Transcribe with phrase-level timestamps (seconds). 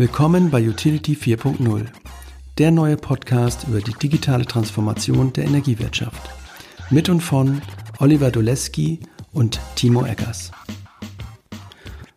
[0.00, 1.84] Willkommen bei Utility 4.0,
[2.56, 6.30] der neue Podcast über die digitale Transformation der Energiewirtschaft.
[6.88, 7.60] Mit und von
[7.98, 9.00] Oliver Doleski
[9.34, 10.52] und Timo Eggers.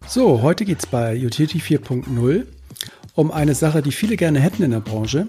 [0.08, 2.46] So, heute geht es bei Utility 4.0
[3.16, 5.28] um eine Sache, die viele gerne hätten in der Branche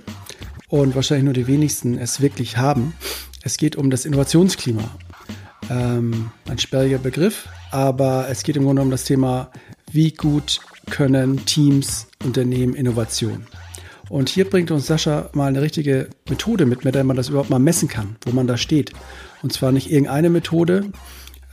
[0.68, 2.94] und wahrscheinlich nur die wenigsten es wirklich haben.
[3.42, 4.88] Es geht um das Innovationsklima.
[5.70, 9.50] Ähm, ein sperriger Begriff, aber es geht im Grunde um das Thema,
[9.90, 10.60] wie gut
[10.90, 13.46] können Teams, Unternehmen Innovation.
[14.08, 17.50] Und hier bringt uns Sascha mal eine richtige Methode mit, mit der man das überhaupt
[17.50, 18.92] mal messen kann, wo man da steht.
[19.42, 20.90] Und zwar nicht irgendeine Methode,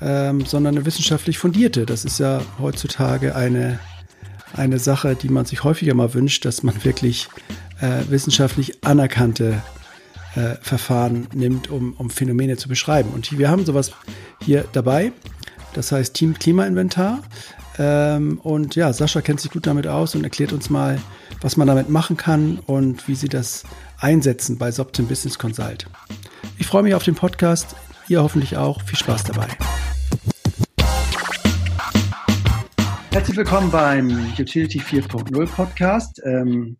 [0.01, 1.85] ähm, sondern eine wissenschaftlich fundierte.
[1.85, 3.79] Das ist ja heutzutage eine,
[4.53, 7.29] eine Sache, die man sich häufiger mal wünscht, dass man wirklich
[7.79, 9.61] äh, wissenschaftlich anerkannte
[10.35, 13.11] äh, Verfahren nimmt, um, um Phänomene zu beschreiben.
[13.13, 13.91] Und wir haben sowas
[14.43, 15.13] hier dabei.
[15.73, 17.21] Das heißt Team Klimainventar.
[17.77, 20.99] Ähm, und ja, Sascha kennt sich gut damit aus und erklärt uns mal,
[21.41, 23.63] was man damit machen kann und wie sie das
[23.99, 25.87] einsetzen bei Soptim Business Consult.
[26.57, 27.75] Ich freue mich auf den Podcast.
[28.07, 28.81] Ihr hoffentlich auch.
[28.83, 29.47] Viel Spaß dabei.
[33.11, 36.21] Herzlich willkommen beim Utility 4.0 Podcast.
[36.25, 36.77] Ähm,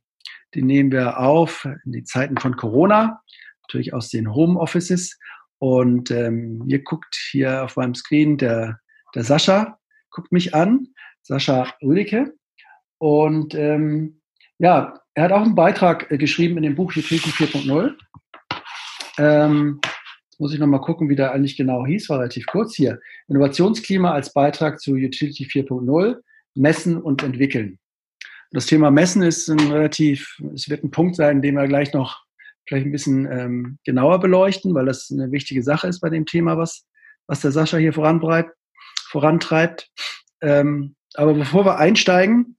[0.56, 3.22] den nehmen wir auf in die Zeiten von Corona,
[3.62, 5.18] natürlich aus den Homeoffices.
[5.60, 8.80] Und ähm, ihr guckt hier auf meinem Screen der,
[9.14, 9.78] der Sascha,
[10.12, 10.88] guckt mich an,
[11.24, 12.34] Sascha Rüdicke.
[12.98, 14.22] Und ähm,
[14.60, 17.96] ja, er hat auch einen Beitrag äh, geschrieben in dem Buch Utility 4.0.
[19.18, 23.00] Ähm, jetzt muss ich nochmal gucken, wie der eigentlich genau hieß, war relativ kurz hier.
[23.28, 26.18] Innovationsklima als Beitrag zu Utility 4.0,
[26.56, 27.80] messen und entwickeln.
[28.20, 31.94] Und das Thema Messen ist ein relativ, es wird ein Punkt sein, den wir gleich
[31.94, 32.24] noch
[32.68, 36.58] vielleicht ein bisschen ähm, genauer beleuchten, weil das eine wichtige Sache ist bei dem Thema,
[36.58, 36.86] was,
[37.28, 38.52] was der Sascha hier vorantreibt
[39.12, 39.92] vorantreibt.
[40.42, 42.56] Ähm, aber bevor wir einsteigen,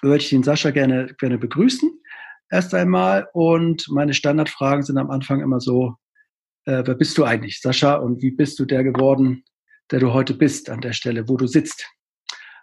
[0.00, 1.90] würde ich den Sascha gerne, gerne begrüßen.
[2.50, 3.28] Erst einmal.
[3.32, 5.96] Und meine Standardfragen sind am Anfang immer so,
[6.64, 7.96] äh, wer bist du eigentlich, Sascha?
[7.96, 9.44] Und wie bist du der geworden,
[9.90, 11.86] der du heute bist an der Stelle, wo du sitzt?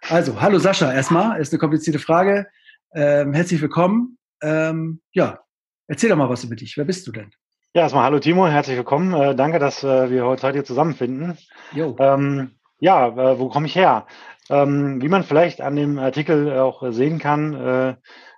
[0.08, 2.46] Also, hallo Sascha, erstmal, ist eine komplizierte Frage.
[2.94, 4.18] Ähm, herzlich willkommen.
[4.42, 5.40] Ähm, ja,
[5.88, 6.76] erzähl doch mal was über dich.
[6.76, 7.30] Wer bist du denn?
[7.74, 9.12] Ja, erstmal hallo Timo, herzlich willkommen.
[9.12, 11.36] Äh, danke, dass äh, wir heute hier zusammenfinden.
[11.74, 14.06] Ähm, ja, äh, wo komme ich her?
[14.48, 17.96] Ähm, wie man vielleicht an dem Artikel auch sehen kann, äh,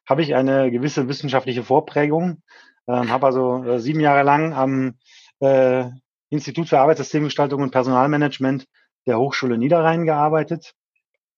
[0.09, 2.43] habe ich eine gewisse wissenschaftliche Vorprägung.
[2.89, 4.95] Ähm, habe also äh, sieben Jahre lang am
[5.41, 5.85] äh,
[6.31, 8.67] Institut für Arbeitssystemgestaltung und Personalmanagement
[9.07, 10.75] der Hochschule Niederrhein gearbeitet.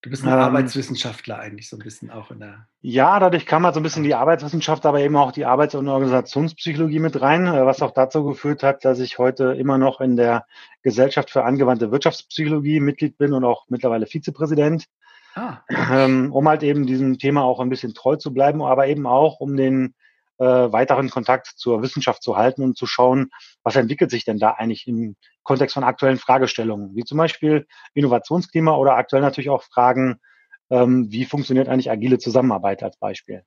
[0.02, 2.66] Du bist ein ähm, Arbeitswissenschaftler eigentlich so ein bisschen auch in der.
[2.80, 5.88] Ja, dadurch kam halt so ein bisschen die Arbeitswissenschaft, aber eben auch die Arbeits- und
[5.88, 10.16] Organisationspsychologie mit rein, äh, was auch dazu geführt hat, dass ich heute immer noch in
[10.16, 10.46] der
[10.82, 14.86] Gesellschaft für angewandte Wirtschaftspsychologie Mitglied bin und auch mittlerweile Vizepräsident.
[15.34, 15.58] Ah.
[15.68, 19.38] Ähm, um halt eben diesem Thema auch ein bisschen treu zu bleiben, aber eben auch
[19.38, 19.94] um den
[20.40, 23.30] äh, weiteren Kontakt zur Wissenschaft zu halten und zu schauen,
[23.62, 28.74] was entwickelt sich denn da eigentlich im Kontext von aktuellen Fragestellungen, wie zum Beispiel Innovationsklima
[28.74, 30.18] oder aktuell natürlich auch Fragen,
[30.70, 33.42] ähm, wie funktioniert eigentlich agile Zusammenarbeit als Beispiel.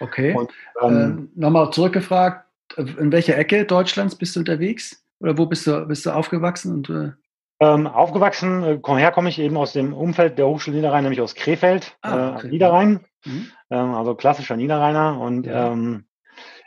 [0.00, 0.34] Okay.
[0.34, 0.50] Und,
[0.80, 5.04] ähm, äh, Nochmal zurückgefragt, in welcher Ecke Deutschlands bist du unterwegs?
[5.20, 6.72] Oder wo bist du, bist du aufgewachsen?
[6.72, 7.12] Und, äh
[7.60, 11.36] ähm, aufgewachsen, äh, her komme ich eben aus dem Umfeld der Hochschule Niederrhein, nämlich aus
[11.36, 12.48] Krefeld, ah, okay.
[12.48, 13.52] äh, Niederrhein, mhm.
[13.70, 15.20] ähm, also klassischer Niederrheiner.
[15.20, 15.70] Und ja.
[15.70, 16.06] ähm,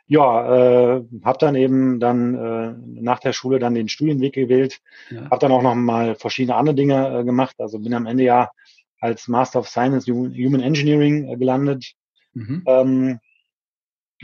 [0.08, 5.30] ja, äh, habe dann eben dann äh, nach der Schule dann den Studienweg gewählt, ja.
[5.32, 7.56] habe dann auch noch mal verschiedene andere Dinge äh, gemacht.
[7.58, 8.52] Also bin am Ende ja
[9.00, 11.94] als Master of Science Human Engineering äh, gelandet
[12.34, 12.64] mhm.
[12.68, 13.20] ähm,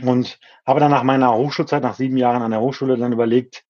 [0.02, 3.64] und habe dann nach meiner Hochschulzeit, nach sieben Jahren an der Hochschule, dann überlegt,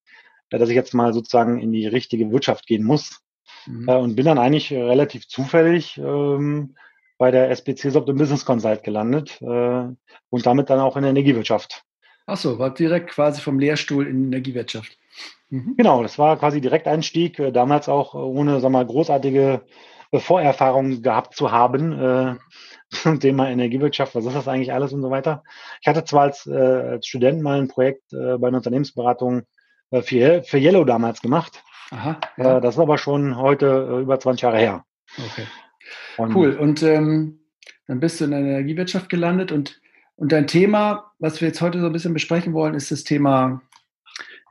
[0.50, 3.22] äh, dass ich jetzt mal sozusagen in die richtige Wirtschaft gehen muss
[3.66, 3.88] mhm.
[3.88, 6.76] äh, und bin dann eigentlich relativ zufällig ähm,
[7.16, 9.44] bei der SBC Soft Business Consult gelandet äh,
[10.28, 11.84] und damit dann auch in der Energiewirtschaft.
[12.26, 14.96] Achso, war direkt quasi vom Lehrstuhl in Energiewirtschaft.
[15.50, 15.74] Mhm.
[15.76, 19.62] Genau, das war quasi Direkteinstieg, äh, damals auch ohne, sag mal, großartige
[20.12, 22.36] äh, Vorerfahrungen gehabt zu haben äh,
[22.90, 25.42] zum Thema Energiewirtschaft, was ist das eigentlich alles und so weiter.
[25.80, 29.42] Ich hatte zwar als, äh, als Student mal ein Projekt äh, bei einer Unternehmensberatung
[29.90, 31.62] äh, für, für Yellow damals gemacht.
[31.90, 32.56] Aha, ja.
[32.56, 34.84] äh, das ist aber schon heute äh, über 20 Jahre her.
[35.18, 35.46] Okay.
[36.16, 36.56] Und, cool.
[36.56, 37.40] Und ähm,
[37.86, 39.81] dann bist du in der Energiewirtschaft gelandet und
[40.22, 43.60] und dein Thema, was wir jetzt heute so ein bisschen besprechen wollen, ist das Thema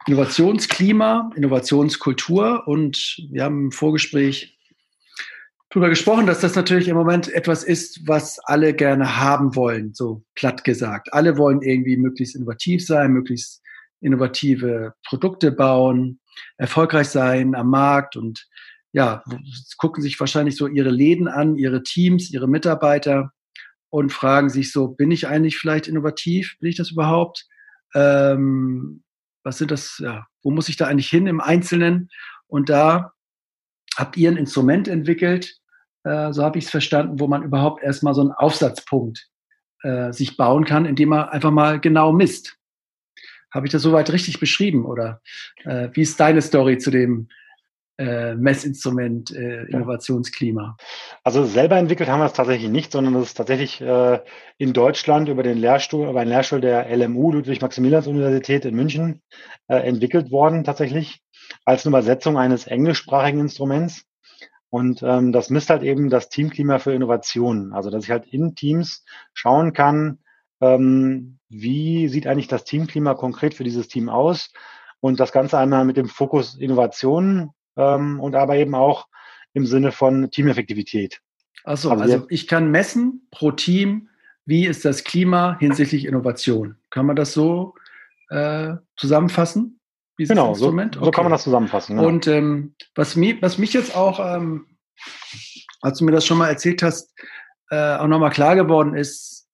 [0.05, 2.67] Innovationsklima, Innovationskultur.
[2.67, 4.59] Und wir haben im Vorgespräch
[5.69, 10.25] darüber gesprochen, dass das natürlich im Moment etwas ist, was alle gerne haben wollen, so
[10.35, 11.13] platt gesagt.
[11.13, 13.61] Alle wollen irgendwie möglichst innovativ sein, möglichst
[14.01, 16.19] innovative Produkte bauen,
[16.57, 18.45] erfolgreich sein am Markt und
[18.91, 19.23] ja,
[19.77, 23.31] gucken sich wahrscheinlich so ihre Läden an, ihre Teams, ihre Mitarbeiter
[23.91, 26.57] und fragen sich so, bin ich eigentlich vielleicht innovativ?
[26.59, 27.45] Bin ich das überhaupt?
[27.93, 29.03] Ähm,
[29.43, 32.09] was sind das, ja, wo muss ich da eigentlich hin im Einzelnen?
[32.47, 33.11] Und da
[33.97, 35.57] habt ihr ein Instrument entwickelt,
[36.03, 39.27] äh, so habe ich es verstanden, wo man überhaupt erstmal so einen Aufsatzpunkt
[39.83, 42.57] äh, sich bauen kann, indem man einfach mal genau misst.
[43.53, 45.21] Habe ich das soweit richtig beschrieben oder
[45.65, 47.27] äh, wie ist deine Story zu dem
[47.97, 50.77] äh, Messinstrument äh, Innovationsklima?
[51.23, 54.19] Also selber entwickelt haben wir es tatsächlich nicht, sondern das ist tatsächlich äh,
[54.57, 59.21] in Deutschland über den Lehrstuhl, über einen Lehrstuhl der LMU, Ludwig-Maximilians-Universität in München,
[59.67, 61.21] äh, entwickelt worden tatsächlich
[61.65, 64.05] als eine Übersetzung eines englischsprachigen Instruments.
[64.69, 67.73] Und ähm, das misst halt eben das Teamklima für Innovationen.
[67.73, 69.03] Also dass ich halt in Teams
[69.33, 70.19] schauen kann,
[70.61, 74.53] ähm, wie sieht eigentlich das Teamklima konkret für dieses Team aus.
[75.01, 79.07] Und das Ganze einmal mit dem Fokus Innovationen ähm, und aber eben auch
[79.53, 81.21] im Sinne von Teameffektivität.
[81.63, 84.09] Achso, also, also ich kann messen pro Team,
[84.45, 86.75] wie ist das Klima hinsichtlich Innovation.
[86.89, 87.75] Kann man das so
[88.29, 89.79] äh, zusammenfassen?
[90.17, 90.95] genau, Instrument?
[90.95, 91.95] So, so kann man das zusammenfassen.
[91.95, 92.07] Genau.
[92.07, 94.65] Und ähm, was, mich, was mich jetzt auch, ähm,
[95.81, 97.13] als du mir das schon mal erzählt hast,
[97.69, 99.47] äh, auch nochmal klar geworden ist,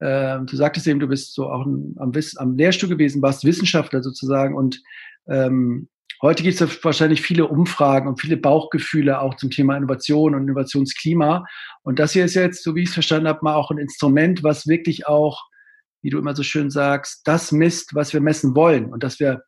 [0.00, 4.56] äh, du sagtest eben, du bist so auch am, am Lehrstuhl gewesen, warst Wissenschaftler sozusagen
[4.56, 4.82] und
[5.28, 5.88] ähm,
[6.20, 11.44] Heute gibt es wahrscheinlich viele Umfragen und viele Bauchgefühle auch zum Thema Innovation und Innovationsklima.
[11.82, 14.42] Und das hier ist jetzt, so wie ich es verstanden habe, mal auch ein Instrument,
[14.42, 15.44] was wirklich auch,
[16.02, 18.92] wie du immer so schön sagst, das misst, was wir messen wollen.
[18.92, 19.42] Und dass wir,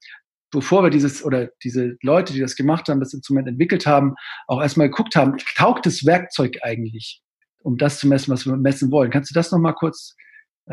[0.52, 4.14] bevor wir dieses oder diese Leute, die das gemacht haben, das Instrument entwickelt haben,
[4.46, 7.20] auch erstmal geguckt haben, taugt das Werkzeug eigentlich,
[7.64, 9.10] um das zu messen, was wir messen wollen.
[9.10, 10.14] Kannst du das nochmal kurz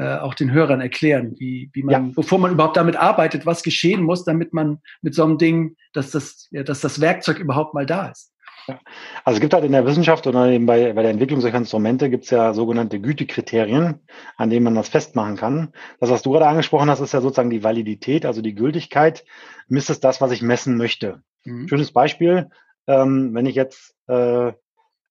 [0.04, 2.12] auch den Hörern erklären, wie, wie man, ja.
[2.16, 6.12] bevor man überhaupt damit arbeitet, was geschehen muss, damit man mit so einem Ding, dass
[6.12, 8.32] das, ja, dass das Werkzeug überhaupt mal da ist.
[8.68, 8.80] Ja.
[9.24, 12.10] Also es gibt halt in der Wissenschaft oder eben bei, bei der Entwicklung solcher Instrumente
[12.10, 14.02] gibt es ja sogenannte Gütekriterien,
[14.36, 15.74] an denen man das festmachen kann.
[16.00, 19.24] Das, was du gerade angesprochen hast, ist ja sozusagen die Validität, also die Gültigkeit.
[19.68, 21.22] Misst es das, was ich messen möchte.
[21.46, 21.68] Mhm.
[21.68, 22.50] Schönes Beispiel,
[22.88, 24.52] ähm, wenn ich jetzt äh,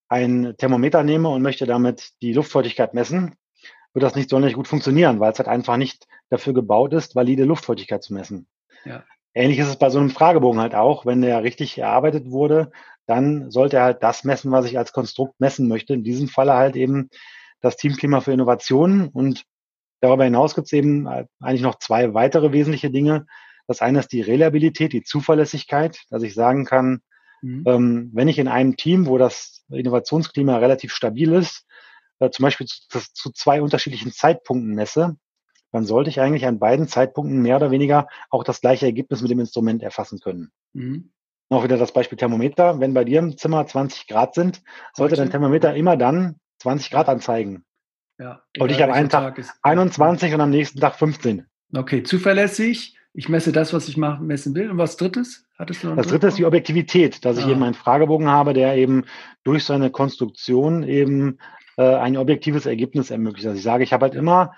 [0.09, 3.35] ein Thermometer nehme und möchte damit die Luftfeuchtigkeit messen,
[3.97, 7.45] wird das nicht sonderlich gut funktionieren, weil es halt einfach nicht dafür gebaut ist, valide
[7.45, 8.47] Luftfeuchtigkeit zu messen.
[8.85, 9.05] Ja.
[9.33, 11.07] Ähnlich ist es bei so einem Fragebogen halt auch.
[11.07, 12.73] Wenn der richtig erarbeitet wurde,
[13.07, 15.95] dann sollte er halt das messen, was ich als Konstrukt messen möchte.
[15.95, 17.09] In diesem Falle halt eben
[17.63, 19.09] das Teamklima für Innovationen.
[19.09, 19.45] Und
[20.03, 21.09] darüber hinaus gibt es eben
[21.41, 23.25] eigentlich noch zwei weitere wesentliche Dinge.
[23.67, 27.01] Das eine ist die Reliabilität, die Zuverlässigkeit, dass ich sagen kann,
[27.41, 27.65] mhm.
[27.67, 31.66] ähm, wenn ich in einem Team, wo das Innovationsklima relativ stabil ist,
[32.19, 35.17] äh, zum Beispiel zu, zu zwei unterschiedlichen Zeitpunkten messe,
[35.73, 39.31] dann sollte ich eigentlich an beiden Zeitpunkten mehr oder weniger auch das gleiche Ergebnis mit
[39.31, 40.51] dem Instrument erfassen können.
[40.73, 41.13] Mhm.
[41.49, 42.81] Auch wieder das Beispiel Thermometer.
[42.81, 44.63] Wenn bei dir im Zimmer 20 Grad sind,
[44.95, 45.23] sollte Heute?
[45.23, 47.65] dein Thermometer immer dann 20 Grad anzeigen.
[48.19, 51.47] Ja, und ich am einen Tag, Tag 21 und am nächsten Tag 15.
[51.75, 52.97] Okay, zuverlässig.
[53.13, 54.71] Ich messe das, was ich messen will.
[54.71, 55.47] Und was drittes?
[55.59, 57.41] Hattest du das dritte ist die Objektivität, dass ah.
[57.41, 59.05] ich eben einen Fragebogen habe, der eben
[59.43, 61.39] durch seine Konstruktion eben
[61.77, 63.47] äh, ein objektives Ergebnis ermöglicht.
[63.47, 64.55] Also ich sage, ich habe halt immer,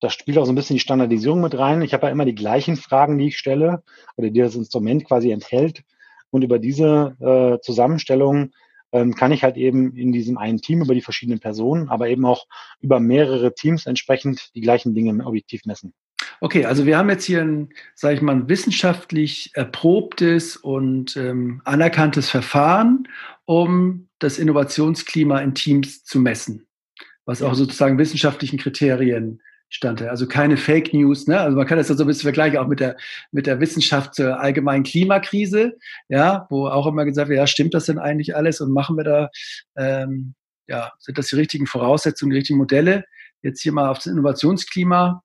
[0.00, 1.82] das spielt auch so ein bisschen die Standardisierung mit rein.
[1.82, 3.82] Ich habe ja immer die gleichen Fragen, die ich stelle
[4.16, 5.84] oder die das Instrument quasi enthält.
[6.30, 8.52] Und über diese äh, Zusammenstellung
[8.92, 12.24] ähm, kann ich halt eben in diesem einen Team über die verschiedenen Personen, aber eben
[12.26, 12.46] auch
[12.80, 15.94] über mehrere Teams entsprechend die gleichen Dinge objektiv messen.
[16.40, 21.62] Okay, also wir haben jetzt hier ein, sage ich mal, ein wissenschaftlich erprobtes und ähm,
[21.64, 23.08] anerkanntes Verfahren,
[23.44, 26.66] um das Innovationsklima in Teams zu messen,
[27.24, 29.40] was auch sozusagen wissenschaftlichen Kriterien
[29.72, 30.02] stand.
[30.02, 31.26] Also keine Fake News.
[31.26, 31.40] Ne?
[31.40, 32.96] Also man kann das ja so ein bisschen vergleichen auch mit der
[33.30, 37.86] mit der Wissenschaft zur allgemeinen Klimakrise, ja, wo auch immer gesagt wird, ja, stimmt das
[37.86, 39.30] denn eigentlich alles und machen wir da,
[39.76, 40.34] ähm,
[40.66, 43.04] ja, sind das die richtigen Voraussetzungen, die richtigen Modelle?
[43.42, 45.22] Jetzt hier mal auf das Innovationsklima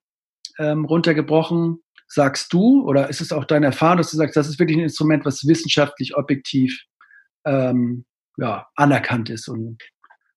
[0.60, 1.84] ähm, runtergebrochen.
[2.10, 4.84] Sagst du oder ist es auch deine Erfahrung, dass du sagst, das ist wirklich ein
[4.84, 6.84] Instrument, was wissenschaftlich objektiv
[7.46, 8.06] ähm,
[8.38, 9.50] ja, anerkannt ist.
[9.50, 9.80] Und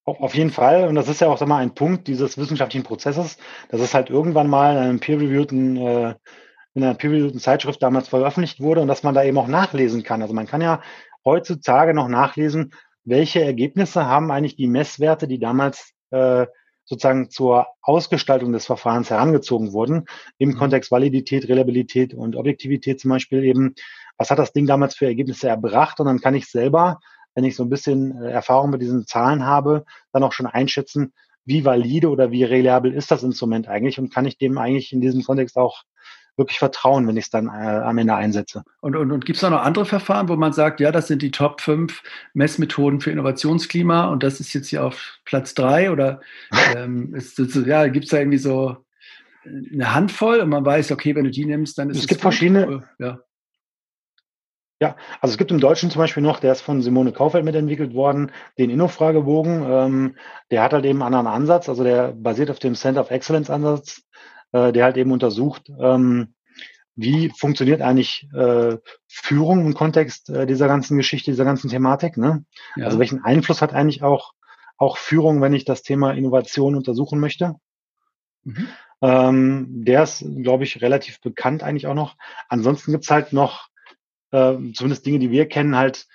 [0.05, 0.89] auf jeden Fall.
[0.89, 3.37] Und das ist ja auch sag mal, ein Punkt dieses wissenschaftlichen Prozesses,
[3.69, 6.15] dass es halt irgendwann mal in einem peer-reviewten äh,
[6.75, 10.23] in einer peer-reviewten Zeitschrift damals veröffentlicht wurde und dass man da eben auch nachlesen kann.
[10.23, 10.81] Also man kann ja
[11.25, 12.73] heutzutage noch nachlesen,
[13.05, 16.47] welche Ergebnisse haben eigentlich die Messwerte, die damals äh,
[16.91, 20.07] sozusagen zur Ausgestaltung des Verfahrens herangezogen wurden,
[20.39, 20.57] im mhm.
[20.57, 23.75] Kontext Validität, Reliabilität und Objektivität zum Beispiel eben,
[24.19, 27.01] was hat das Ding damals für Ergebnisse erbracht und dann kann ich selber
[27.35, 31.13] wenn ich so ein bisschen äh, Erfahrung mit diesen Zahlen habe, dann auch schon einschätzen,
[31.45, 35.01] wie valide oder wie reliabel ist das Instrument eigentlich und kann ich dem eigentlich in
[35.01, 35.83] diesem Kontext auch
[36.41, 38.65] wirklich vertrauen, wenn ich es dann äh, am Ende einsetze.
[38.81, 41.31] Und, und, und gibt es noch andere Verfahren, wo man sagt, ja, das sind die
[41.31, 42.03] Top 5
[42.35, 46.21] Messmethoden für Innovationsklima und das ist jetzt hier auf Platz 3 oder
[46.77, 48.77] ähm, ist, ja, gibt es da irgendwie so
[49.45, 52.03] eine Handvoll und man weiß, okay, wenn du die nimmst, dann ist es.
[52.03, 52.33] Es gibt gut.
[52.33, 52.89] verschiedene.
[52.99, 53.21] Ja.
[54.83, 57.93] Ja, also es gibt im Deutschen zum Beispiel noch, der ist von Simone Kaufeld mitentwickelt
[57.93, 59.63] worden, den Inno-Fragebogen.
[59.69, 60.17] Ähm,
[60.51, 64.03] der hat halt eben einen anderen Ansatz, also der basiert auf dem Center of Excellence-Ansatz,
[64.53, 66.35] äh, der halt eben untersucht, ähm,
[66.97, 68.77] wie funktioniert eigentlich äh,
[69.09, 72.17] Führung im Kontext äh, dieser ganzen Geschichte, dieser ganzen Thematik.
[72.17, 72.45] Ne?
[72.77, 72.87] Ja.
[72.87, 74.33] Also welchen Einfluss hat eigentlich auch,
[74.77, 77.55] auch Führung, wenn ich das Thema Innovation untersuchen möchte?
[78.45, 78.69] Mhm.
[79.03, 82.17] Ähm, der ist, glaube ich, relativ bekannt eigentlich auch noch.
[82.49, 83.69] Ansonsten gibt's halt noch
[84.31, 86.07] äh, zumindest Dinge, die wir kennen, halt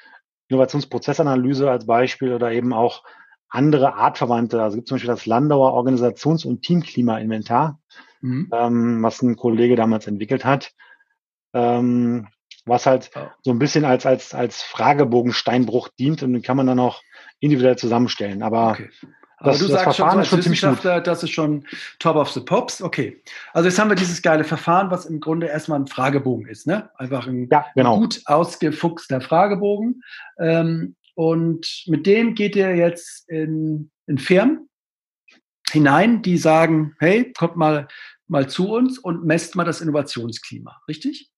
[0.50, 3.04] Innovationsprozessanalyse als Beispiel oder eben auch
[3.50, 4.62] andere artverwandte.
[4.62, 7.80] Also gibt zum Beispiel das Landauer Organisations- und Teamklima-Inventar,
[8.25, 8.50] mhm.
[8.53, 10.72] ähm, was ein Kollege damals entwickelt hat,
[11.53, 12.27] ähm,
[12.65, 13.12] was halt
[13.44, 17.01] so ein bisschen als, als, als Fragebogensteinbruch dient und den kann man dann auch
[17.39, 18.41] individuell zusammenstellen.
[18.41, 18.89] Aber okay.
[19.38, 21.67] Aber das, du das sagst Verfahren schon, so als Wissenschaftler, das ist schon
[22.00, 22.82] top of the pops.
[22.82, 23.22] Okay.
[23.53, 26.89] Also jetzt haben wir dieses geile Verfahren, was im Grunde erstmal ein Fragebogen ist, ne?
[26.96, 28.00] Einfach ein ja, genau.
[28.00, 30.01] gut ausgefuchster Fragebogen.
[30.39, 34.70] Ähm, und mit dem geht ihr jetzt in, in Firmen
[35.70, 37.88] hinein, die sagen, hey, kommt mal,
[38.27, 41.32] mal zu uns und messt mal das Innovationsklima, richtig?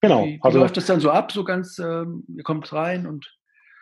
[0.00, 0.24] Genau.
[0.24, 3.30] Wie, wie also läuft das dann so ab, so ganz, ähm, ihr kommt rein und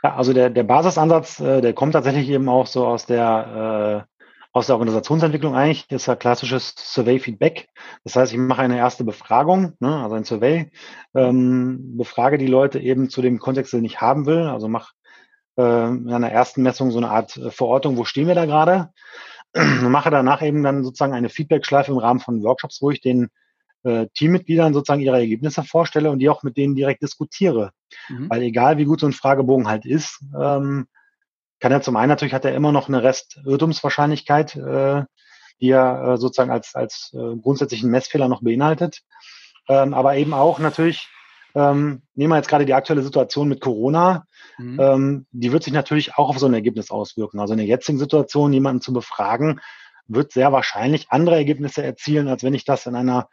[0.04, 4.18] ja, also der, der Basisansatz, äh, der kommt tatsächlich eben auch so aus der, äh,
[4.52, 5.88] aus der Organisationsentwicklung eigentlich.
[5.88, 7.68] Das ist ja klassisches Survey-Feedback.
[8.04, 10.70] Das heißt, ich mache eine erste Befragung, ne, also ein Survey,
[11.14, 14.44] ähm, befrage die Leute eben zu dem Kontext, den ich haben will.
[14.44, 14.92] Also mache
[15.58, 18.90] äh, in einer ersten Messung so eine Art äh, Verortung, wo stehen wir da gerade.
[19.54, 23.28] Und mache danach eben dann sozusagen eine Feedback-Schleife im Rahmen von Workshops, wo ich den
[23.82, 27.70] äh, Teammitgliedern sozusagen ihre Ergebnisse vorstelle und die auch mit denen direkt diskutiere.
[28.08, 28.28] Mhm.
[28.30, 30.86] Weil egal wie gut so ein Fragebogen halt ist, ähm,
[31.60, 35.04] kann er zum einen natürlich hat er immer noch eine Restirrtumswahrscheinlichkeit, äh,
[35.60, 39.00] die er äh, sozusagen als, als äh, grundsätzlichen Messfehler noch beinhaltet.
[39.68, 41.08] Ähm, aber eben auch natürlich,
[41.54, 44.24] ähm, nehmen wir jetzt gerade die aktuelle Situation mit Corona,
[44.58, 44.80] mhm.
[44.80, 47.40] ähm, die wird sich natürlich auch auf so ein Ergebnis auswirken.
[47.40, 49.60] Also in der jetzigen Situation jemanden zu befragen,
[50.06, 53.28] wird sehr wahrscheinlich andere Ergebnisse erzielen, als wenn ich das in einer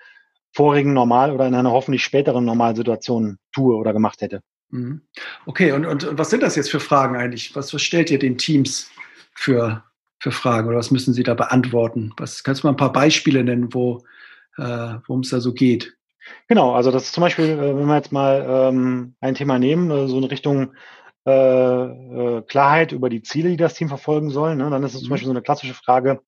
[0.54, 4.42] vorigen Normal oder in einer hoffentlich späteren Normalsituation tue oder gemacht hätte.
[4.70, 5.02] Mhm.
[5.46, 7.56] Okay, und, und was sind das jetzt für Fragen eigentlich?
[7.56, 8.90] Was, was stellt ihr den Teams
[9.34, 9.84] für,
[10.20, 12.14] für Fragen oder was müssen sie da beantworten?
[12.18, 14.04] Was, kannst du mal ein paar Beispiele nennen, wo
[14.58, 15.96] äh, worum es da so geht?
[16.48, 19.91] Genau, also das ist zum Beispiel, äh, wenn wir jetzt mal ähm, ein Thema nehmen,
[19.91, 20.74] äh, so in Richtung
[21.25, 25.01] äh, äh, Klarheit über die Ziele, die das Team verfolgen soll, ne, dann ist es
[25.01, 25.12] zum mhm.
[25.12, 26.22] Beispiel so eine klassische Frage,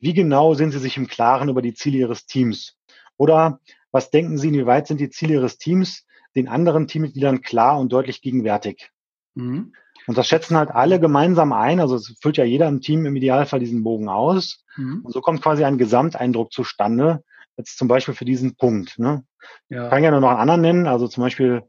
[0.00, 2.76] wie genau sind Sie sich im Klaren über die Ziele Ihres Teams?
[3.16, 3.60] Oder
[3.90, 6.04] was denken Sie, inwieweit sind die Ziele Ihres Teams
[6.36, 8.90] den anderen Teammitgliedern klar und deutlich gegenwärtig?
[9.34, 9.72] Mhm.
[10.06, 11.80] Und das schätzen halt alle gemeinsam ein.
[11.80, 14.64] Also es füllt ja jeder im Team im Idealfall diesen Bogen aus.
[14.76, 15.00] Mhm.
[15.04, 17.24] Und so kommt quasi ein Gesamteindruck zustande.
[17.56, 18.98] Jetzt zum Beispiel für diesen Punkt.
[18.98, 19.24] Ne?
[19.68, 19.84] Ja.
[19.84, 20.86] Ich kann ja nur noch einen anderen nennen.
[20.86, 21.62] Also zum Beispiel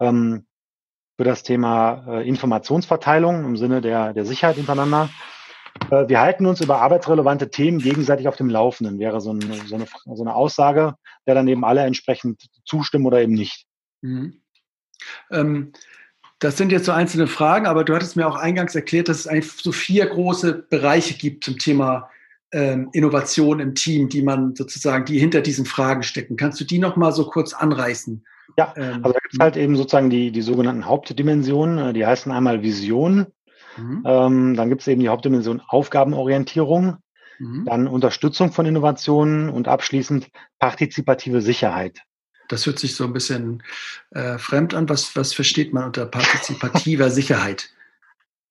[0.00, 0.46] ähm,
[1.16, 5.10] für das Thema äh, Informationsverteilung im Sinne der, der Sicherheit untereinander.
[5.90, 9.74] Äh, wir halten uns über arbeitsrelevante Themen gegenseitig auf dem Laufenden, wäre so eine, so
[9.74, 10.94] eine, so eine Aussage,
[11.26, 13.66] der dann eben alle entsprechend zustimmen oder eben nicht.
[14.00, 14.40] Mhm.
[15.30, 15.72] Ähm,
[16.38, 19.26] das sind jetzt so einzelne Fragen, aber du hattest mir auch eingangs erklärt, dass es
[19.26, 22.10] eigentlich so vier große Bereiche gibt zum Thema
[22.52, 26.36] ähm, Innovation im Team, die man sozusagen, die hinter diesen Fragen stecken.
[26.36, 28.24] Kannst du die noch mal so kurz anreißen?
[28.56, 32.06] Ja, ähm, also da gibt es halt eben sozusagen die, die sogenannten Hauptdimensionen, äh, die
[32.06, 33.26] heißen einmal Vision,
[33.78, 34.02] Mhm.
[34.04, 36.98] Ähm, dann gibt es eben die Hauptdimension Aufgabenorientierung,
[37.38, 37.64] mhm.
[37.64, 40.28] dann Unterstützung von Innovationen und abschließend
[40.58, 42.00] partizipative Sicherheit.
[42.48, 43.62] Das hört sich so ein bisschen
[44.10, 44.88] äh, fremd an.
[44.88, 47.70] Was, was versteht man unter partizipativer Sicherheit?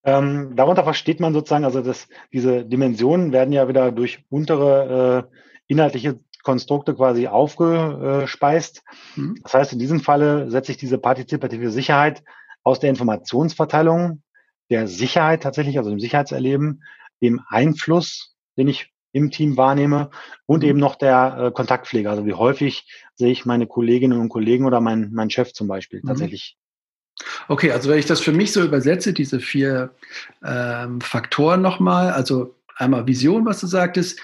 [0.08, 5.36] Ähm, darunter versteht man sozusagen, also dass diese Dimensionen werden ja wieder durch untere äh,
[5.68, 8.84] inhaltliche Konstrukte quasi aufgespeist.
[9.18, 9.38] Mhm.
[9.44, 12.24] Das heißt, in diesem Falle setze ich diese partizipative Sicherheit
[12.64, 14.24] aus der Informationsverteilung
[14.70, 16.84] der Sicherheit tatsächlich, also dem Sicherheitserleben,
[17.22, 20.10] dem Einfluss, den ich im Team wahrnehme
[20.46, 20.70] und mhm.
[20.70, 22.10] eben noch der äh, Kontaktpflege.
[22.10, 26.00] Also wie häufig sehe ich meine Kolleginnen und Kollegen oder mein, mein Chef zum Beispiel
[26.02, 26.08] mhm.
[26.08, 26.58] tatsächlich.
[27.48, 29.96] Okay, also wenn ich das für mich so übersetze, diese vier
[30.44, 34.20] ähm, Faktoren nochmal, also einmal Vision, was du sagtest,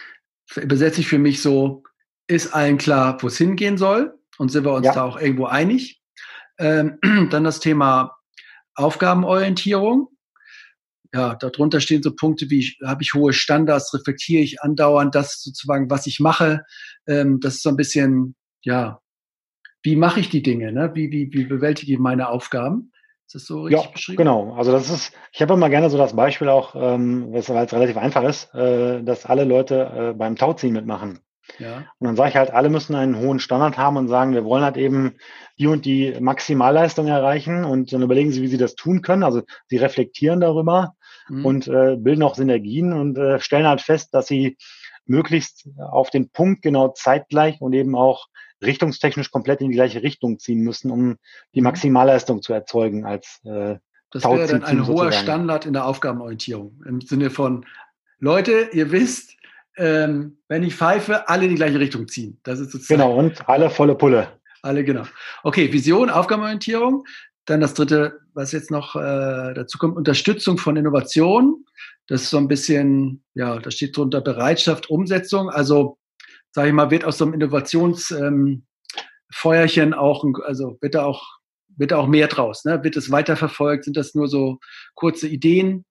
[0.55, 1.83] übersetze ich für mich so,
[2.27, 4.93] ist allen klar, wo es hingehen soll und sind wir uns ja.
[4.93, 6.01] da auch irgendwo einig.
[6.59, 6.99] Ähm,
[7.31, 8.15] dann das Thema
[8.75, 10.09] Aufgabenorientierung
[11.13, 15.89] ja, darunter stehen so Punkte wie, habe ich hohe Standards, reflektiere ich andauernd das sozusagen,
[15.89, 16.65] was ich mache.
[17.07, 18.99] Ähm, das ist so ein bisschen, ja,
[19.83, 20.91] wie mache ich die Dinge, ne?
[20.95, 22.91] wie, wie, wie bewältige ich meine Aufgaben.
[23.27, 24.17] Ist das so richtig ja, beschrieben?
[24.17, 27.73] Genau, also das ist, ich habe immer gerne so das Beispiel auch, ähm, weil es
[27.73, 31.19] relativ einfach ist, äh, dass alle Leute äh, beim Tauziehen mitmachen.
[31.59, 31.85] Ja.
[31.99, 34.63] Und dann sage ich halt, alle müssen einen hohen Standard haben und sagen, wir wollen
[34.63, 35.15] halt eben
[35.59, 39.23] die und die Maximalleistung erreichen und dann überlegen sie, wie sie das tun können.
[39.23, 40.95] Also sie reflektieren darüber
[41.27, 41.45] mhm.
[41.45, 44.57] und äh, bilden auch Synergien und äh, stellen halt fest, dass sie
[45.05, 48.27] möglichst auf den Punkt genau zeitgleich und eben auch
[48.65, 51.17] richtungstechnisch komplett in die gleiche Richtung ziehen müssen, um
[51.53, 51.65] die mhm.
[51.65, 53.77] Maximalleistung zu erzeugen als äh,
[54.11, 57.65] Das wäre dann ein hoher Standard in der Aufgabenorientierung im Sinne von
[58.19, 59.35] Leute, ihr wisst,
[59.77, 62.39] ähm, wenn ich pfeife, alle in die gleiche Richtung ziehen.
[62.43, 64.27] Das ist sozusagen genau und alle volle Pulle.
[64.61, 65.03] Alle genau.
[65.43, 67.05] Okay, Vision, Aufgabenorientierung.
[67.45, 71.65] Dann das dritte, was jetzt noch äh, dazu kommt, Unterstützung von Innovation.
[72.07, 75.49] Das ist so ein bisschen, ja, da steht drunter Bereitschaft, Umsetzung.
[75.49, 75.97] Also,
[76.53, 78.63] sage ich mal, wird aus so einem Innovationsfeuerchen
[79.77, 81.39] ähm, auch, also wird da auch,
[81.75, 82.63] wird da auch mehr draus.
[82.63, 82.83] Ne?
[82.83, 83.83] Wird es weiterverfolgt?
[83.85, 84.59] Sind das nur so
[84.93, 85.83] kurze Ideen,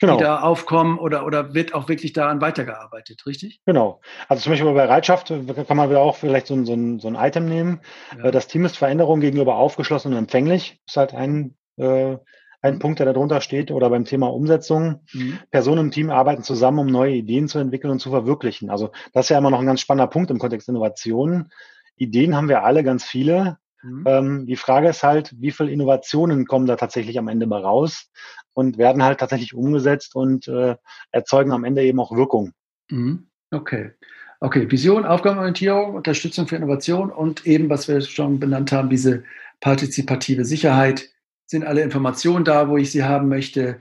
[0.00, 0.16] genau.
[0.16, 3.60] die da aufkommen oder, oder wird auch wirklich daran weitergearbeitet, richtig?
[3.64, 4.00] Genau.
[4.28, 7.06] Also zum Beispiel bei Bereitschaft kann man wieder auch vielleicht so ein, so ein, so
[7.06, 7.80] ein Item nehmen.
[8.18, 8.24] Ja.
[8.24, 10.80] Äh, das Team ist Veränderung gegenüber aufgeschlossen und empfänglich.
[10.88, 12.16] Ist halt ein, äh,
[12.62, 12.78] ein mhm.
[12.78, 13.70] Punkt, der darunter steht.
[13.70, 15.00] Oder beim Thema Umsetzung.
[15.12, 15.38] Mhm.
[15.50, 18.70] Personen im Team arbeiten zusammen, um neue Ideen zu entwickeln und zu verwirklichen.
[18.70, 21.50] Also das ist ja immer noch ein ganz spannender Punkt im Kontext Innovation.
[21.96, 23.58] Ideen haben wir alle ganz viele.
[23.82, 24.04] Mhm.
[24.06, 28.10] Ähm, die Frage ist halt, wie viele Innovationen kommen da tatsächlich am Ende mal raus
[28.52, 30.76] und werden halt tatsächlich umgesetzt und äh,
[31.10, 32.52] erzeugen am Ende eben auch Wirkung.
[32.90, 33.28] Mhm.
[33.50, 33.92] Okay.
[34.40, 39.24] Okay, Vision, Aufgabenorientierung, Unterstützung für Innovation und eben, was wir schon benannt haben, diese
[39.60, 41.08] partizipative Sicherheit.
[41.46, 43.80] Sind alle Informationen da, wo ich sie haben möchte?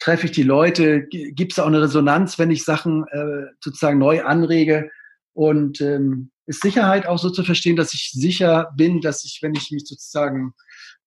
[0.00, 1.02] Treffe ich die Leute?
[1.02, 4.90] Gibt es auch eine Resonanz, wenn ich Sachen äh, sozusagen neu anrege?
[5.32, 9.54] Und ähm, ist Sicherheit auch so zu verstehen, dass ich sicher bin, dass ich, wenn
[9.54, 10.54] ich mich sozusagen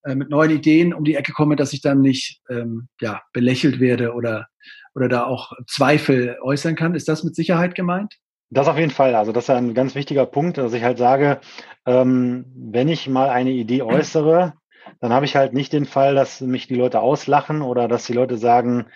[0.03, 3.79] äh, mit neuen Ideen um die Ecke komme, dass ich dann nicht ähm, ja, belächelt
[3.79, 4.48] werde oder,
[4.96, 6.96] oder da auch Zweifel äußern kann?
[6.96, 8.15] Ist das mit Sicherheit gemeint?
[8.51, 9.15] Das auf jeden Fall.
[9.15, 11.40] Also das ist ein ganz wichtiger Punkt, dass ich halt sage,
[11.85, 14.53] ähm, wenn ich mal eine Idee äußere,
[15.00, 18.14] dann habe ich halt nicht den Fall, dass mich die Leute auslachen oder dass die
[18.14, 18.88] Leute sagen,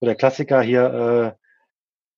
[0.00, 1.36] so der Klassiker hier,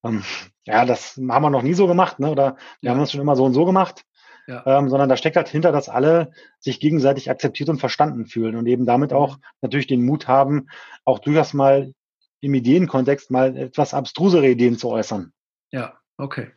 [0.04, 0.24] äh, ähm,
[0.64, 2.30] ja, das haben wir noch nie so gemacht, ne?
[2.30, 2.90] Oder wir ja.
[2.92, 4.04] haben das schon immer so und so gemacht.
[4.46, 4.62] Ja.
[4.66, 8.66] Ähm, sondern da steckt halt hinter, dass alle sich gegenseitig akzeptiert und verstanden fühlen und
[8.66, 9.16] eben damit mhm.
[9.16, 10.68] auch natürlich den Mut haben,
[11.06, 11.94] auch durchaus mal
[12.40, 15.32] im Ideenkontext mal etwas abstrusere Ideen zu äußern.
[15.70, 16.50] Ja, okay.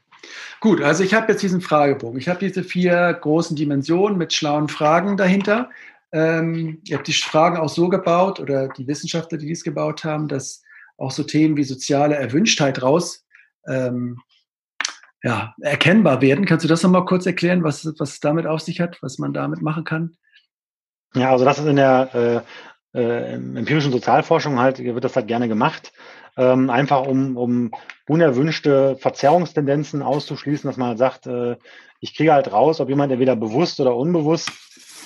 [0.59, 2.19] Gut, also ich habe jetzt diesen Fragebogen.
[2.19, 5.69] Ich habe diese vier großen Dimensionen mit schlauen Fragen dahinter.
[6.11, 10.27] Ähm, ich habe die Fragen auch so gebaut oder die Wissenschaftler, die dies gebaut haben,
[10.27, 10.63] dass
[10.97, 13.25] auch so Themen wie soziale Erwünschtheit raus
[13.67, 14.19] ähm,
[15.23, 16.45] ja, erkennbar werden.
[16.45, 19.33] Kannst du das nochmal kurz erklären, was, was es damit auf sich hat, was man
[19.33, 20.15] damit machen kann?
[21.15, 22.45] Ja, also das ist in der
[22.93, 25.91] äh, äh, empirischen Sozialforschung halt, wird das halt gerne gemacht.
[26.37, 27.71] Ähm, einfach um, um
[28.07, 31.57] unerwünschte Verzerrungstendenzen auszuschließen, dass man halt sagt, äh,
[31.99, 34.51] ich kriege halt raus, ob jemand entweder bewusst oder unbewusst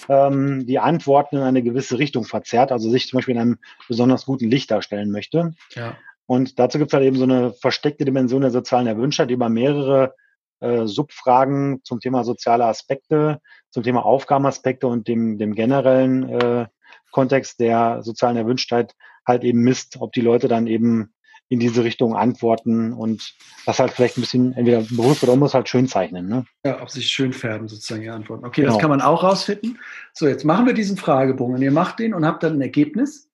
[0.09, 4.25] ähm, die Antworten in eine gewisse Richtung verzerrt, also sich zum Beispiel in einem besonders
[4.25, 5.53] guten Licht darstellen möchte.
[5.75, 5.97] Ja.
[6.25, 9.49] Und dazu gibt es halt eben so eine versteckte Dimension der sozialen Erwünschtheit, die über
[9.49, 10.13] mehrere
[10.61, 16.67] äh, Subfragen zum Thema soziale Aspekte, zum Thema Aufgabenaspekte und dem, dem generellen äh,
[17.11, 18.93] Kontext der sozialen Erwünschtheit
[19.27, 21.13] halt eben misst, ob die Leute dann eben
[21.51, 23.35] in diese Richtung antworten und
[23.65, 26.29] das halt vielleicht ein bisschen entweder bewusst oder unbewusst halt schön zeichnen.
[26.29, 26.45] Ne?
[26.65, 28.45] Ja, ob sich schön färben sozusagen die Antworten.
[28.45, 28.73] Okay, genau.
[28.73, 29.77] das kann man auch rausfinden.
[30.13, 31.61] So, jetzt machen wir diesen Fragebogen.
[31.61, 33.29] Ihr macht den und habt dann ein Ergebnis.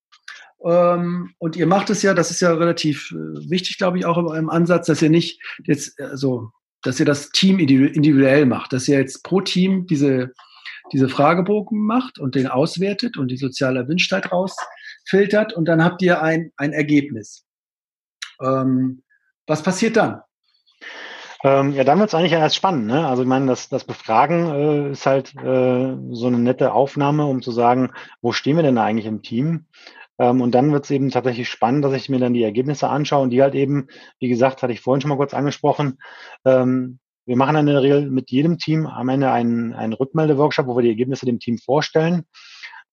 [0.66, 4.18] Ähm, und ihr macht es ja, das ist ja relativ äh, wichtig, glaube ich, auch
[4.18, 6.50] im, Ansatz, dass ihr nicht jetzt, also,
[6.82, 10.34] dass ihr das Team individuell macht, dass ihr jetzt pro Team diese,
[10.92, 16.24] diese Fragebogen macht und den auswertet und die soziale Erwünschtheit rausfiltert und dann habt ihr
[16.24, 17.47] ein, ein Ergebnis.
[18.42, 19.04] Ähm,
[19.46, 20.22] was passiert dann?
[21.44, 22.88] Ähm, ja, dann wird es eigentlich erst spannend.
[22.88, 23.08] Ne?
[23.08, 27.42] Also ich meine, das, das Befragen äh, ist halt äh, so eine nette Aufnahme, um
[27.42, 29.66] zu sagen, wo stehen wir denn eigentlich im Team?
[30.20, 33.24] Ähm, und dann wird es eben tatsächlich spannend, dass ich mir dann die Ergebnisse anschaue
[33.24, 33.88] und die halt eben,
[34.20, 36.00] wie gesagt, hatte ich vorhin schon mal kurz angesprochen,
[36.44, 40.66] ähm, wir machen dann in der Regel mit jedem Team am Ende einen, einen Rückmeldeworkshop,
[40.66, 42.24] wo wir die Ergebnisse dem Team vorstellen,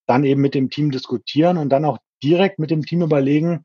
[0.07, 3.63] dann eben mit dem Team diskutieren und dann auch direkt mit dem Team überlegen,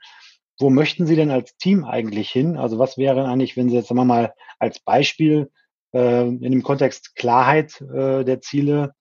[0.60, 2.56] wo möchten Sie denn als Team eigentlich hin?
[2.56, 5.50] Also was wäre eigentlich, wenn Sie jetzt sagen wir mal als Beispiel
[5.92, 8.94] äh, in dem Kontext Klarheit äh, der Ziele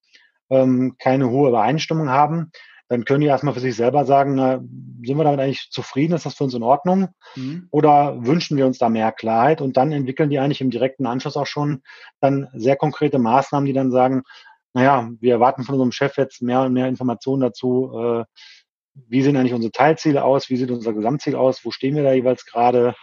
[0.50, 2.50] ähm, keine hohe Übereinstimmung haben,
[2.88, 6.26] dann können die erstmal für sich selber sagen, na, sind wir damit eigentlich zufrieden, ist
[6.26, 7.10] das für uns in Ordnung?
[7.36, 7.68] Mhm.
[7.70, 9.60] Oder wünschen wir uns da mehr Klarheit?
[9.60, 11.82] Und dann entwickeln die eigentlich im direkten Anschluss auch schon
[12.20, 14.24] dann sehr konkrete Maßnahmen, die dann sagen,
[14.72, 18.24] naja, wir erwarten von unserem Chef jetzt mehr und mehr Informationen dazu, äh,
[18.94, 22.12] wie sehen eigentlich unsere Teilziele aus, wie sieht unser Gesamtziel aus, wo stehen wir da
[22.12, 22.94] jeweils gerade,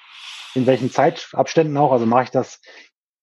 [0.56, 2.62] in welchen Zeitabständen auch, also mache ich das,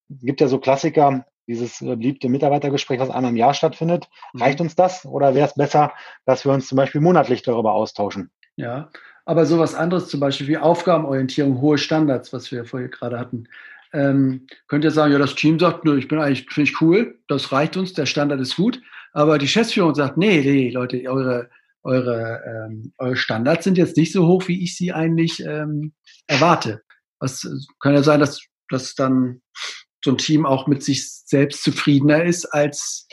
[0.08, 4.08] gibt ja so Klassiker, dieses äh, beliebte Mitarbeitergespräch, was einmal im Jahr stattfindet.
[4.32, 4.42] Mhm.
[4.42, 5.92] Reicht uns das oder wäre es besser,
[6.24, 8.30] dass wir uns zum Beispiel monatlich darüber austauschen?
[8.56, 8.90] Ja,
[9.26, 13.48] aber sowas anderes, zum Beispiel wie Aufgabenorientierung, hohe Standards, was wir vorher gerade hatten.
[13.92, 17.18] Ähm, könnt ihr sagen, ja, das Team sagt, nö, ich bin eigentlich, finde ich cool,
[17.28, 18.80] das reicht uns, der Standard ist gut.
[19.12, 21.48] Aber die Geschäftsführung sagt, nee, nee, Leute, eure,
[21.84, 25.92] eure, ähm, eure Standards sind jetzt nicht so hoch, wie ich sie eigentlich ähm,
[26.26, 26.82] erwarte.
[27.18, 27.46] Was
[27.80, 29.42] kann ja sein, dass, dass dann
[30.04, 33.06] so ein Team auch mit sich selbst zufriedener ist, als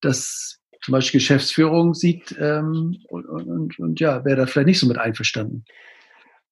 [0.00, 4.86] das zum Beispiel Geschäftsführung sieht ähm, und, und, und ja, wäre da vielleicht nicht so
[4.86, 5.64] mit einverstanden.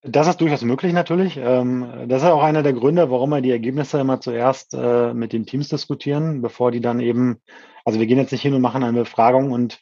[0.03, 1.37] Das ist durchaus möglich natürlich.
[1.37, 5.33] Ähm, das ist auch einer der Gründe, warum wir die Ergebnisse immer zuerst äh, mit
[5.33, 7.41] den Teams diskutieren, bevor die dann eben,
[7.85, 9.81] also wir gehen jetzt nicht hin und machen eine Befragung und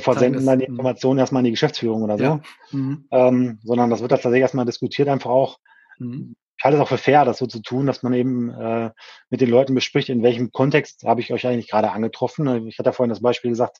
[0.00, 0.74] versenden dann die mhm.
[0.74, 2.40] Informationen erstmal an die Geschäftsführung oder so, ja.
[2.70, 3.06] mhm.
[3.10, 5.58] ähm, sondern das wird tatsächlich erstmal diskutiert, einfach auch.
[5.98, 6.34] Mhm.
[6.56, 8.90] Ich halte es auch für fair, das so zu tun, dass man eben äh,
[9.30, 12.68] mit den Leuten bespricht, in welchem Kontext habe ich euch eigentlich gerade angetroffen.
[12.68, 13.78] Ich hatte ja vorhin das Beispiel gesagt,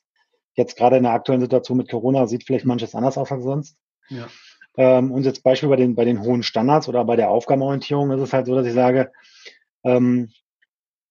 [0.55, 3.77] jetzt gerade in der aktuellen Situation mit Corona sieht vielleicht manches anders aus als sonst.
[4.09, 4.27] Ja.
[4.75, 8.21] Ähm, und jetzt Beispiel bei den, bei den hohen Standards oder bei der Aufgabenorientierung ist
[8.21, 9.11] es halt so, dass ich sage,
[9.83, 10.31] ähm,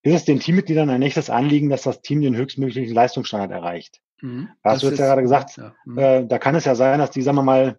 [0.02, 4.00] ist es den Teammitgliedern ein echtes Anliegen, dass das Team den höchstmöglichen Leistungsstandard erreicht?
[4.22, 4.48] Mhm.
[4.64, 5.74] Hast du jetzt ja gerade gesagt, ja.
[5.84, 5.98] Mhm.
[5.98, 7.78] Äh, da kann es ja sein, dass die, sagen wir mal,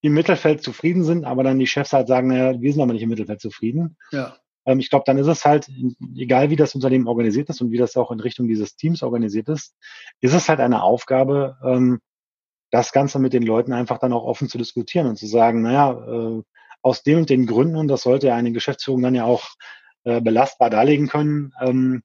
[0.00, 3.02] im Mittelfeld zufrieden sind, aber dann die Chefs halt sagen, naja, wir sind aber nicht
[3.02, 3.96] im Mittelfeld zufrieden.
[4.12, 4.36] Ja.
[4.64, 5.68] Ähm, ich glaube, dann ist es halt,
[6.16, 9.48] egal wie das Unternehmen organisiert ist und wie das auch in Richtung dieses Teams organisiert
[9.48, 9.74] ist,
[10.20, 12.00] ist es halt eine Aufgabe, ähm,
[12.70, 15.92] das Ganze mit den Leuten einfach dann auch offen zu diskutieren und zu sagen, naja,
[15.92, 16.42] äh,
[16.82, 19.48] aus den und den Gründen, und das sollte eine Geschäftsführung dann ja auch
[20.04, 22.02] äh, belastbar darlegen können, ähm,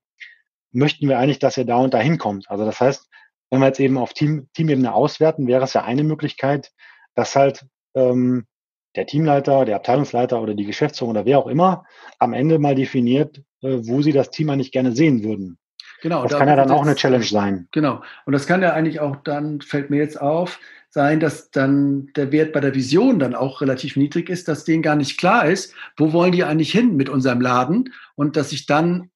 [0.72, 2.50] möchten wir eigentlich, dass ihr da und da hinkommt.
[2.50, 3.08] Also das heißt,
[3.54, 6.72] wenn wir jetzt eben auf Team, Teamebene auswerten, wäre es ja eine Möglichkeit,
[7.13, 7.63] dass halt
[7.94, 8.48] ähm,
[8.96, 11.86] der Teamleiter, der Abteilungsleiter oder die Geschäftsführung oder wer auch immer
[12.18, 15.60] am Ende mal definiert, äh, wo sie das Team eigentlich gerne sehen würden.
[16.02, 16.24] Genau.
[16.24, 17.68] Das da kann ja dann auch eine Challenge sein.
[17.72, 18.02] Genau.
[18.26, 22.32] Und das kann ja eigentlich auch dann, fällt mir jetzt auf, sein, dass dann der
[22.32, 25.76] Wert bei der Vision dann auch relativ niedrig ist, dass denen gar nicht klar ist,
[25.96, 29.12] wo wollen die eigentlich hin mit unserem Laden und dass ich dann,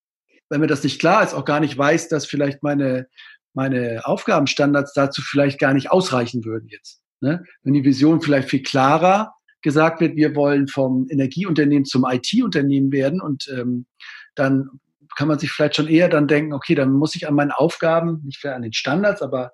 [0.50, 3.08] wenn mir das nicht klar ist, auch gar nicht weiß, dass vielleicht meine,
[3.58, 7.02] meine Aufgabenstandards dazu vielleicht gar nicht ausreichen würden jetzt.
[7.22, 7.44] Ne?
[7.64, 13.20] Wenn die Vision vielleicht viel klarer gesagt wird, wir wollen vom Energieunternehmen zum IT-Unternehmen werden
[13.20, 13.88] und ähm,
[14.36, 14.70] dann
[15.18, 18.22] kann man sich vielleicht schon eher dann denken, okay, dann muss ich an meinen Aufgaben,
[18.24, 19.54] nicht an den Standards, aber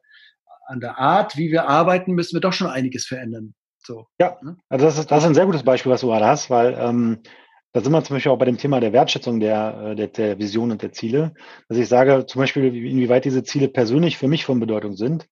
[0.67, 3.53] an der Art, wie wir arbeiten, müssen wir doch schon einiges verändern.
[3.77, 4.57] So, ja, ne?
[4.67, 7.19] also das ist, das ist ein sehr gutes Beispiel, was du gerade hast, weil ähm,
[7.73, 10.39] da sind wir zum Beispiel auch bei dem Thema der Wertschätzung der, äh, der, der
[10.39, 11.33] Vision und der Ziele.
[11.67, 15.27] Dass ich sage, zum Beispiel, inwieweit diese Ziele persönlich für mich von Bedeutung sind.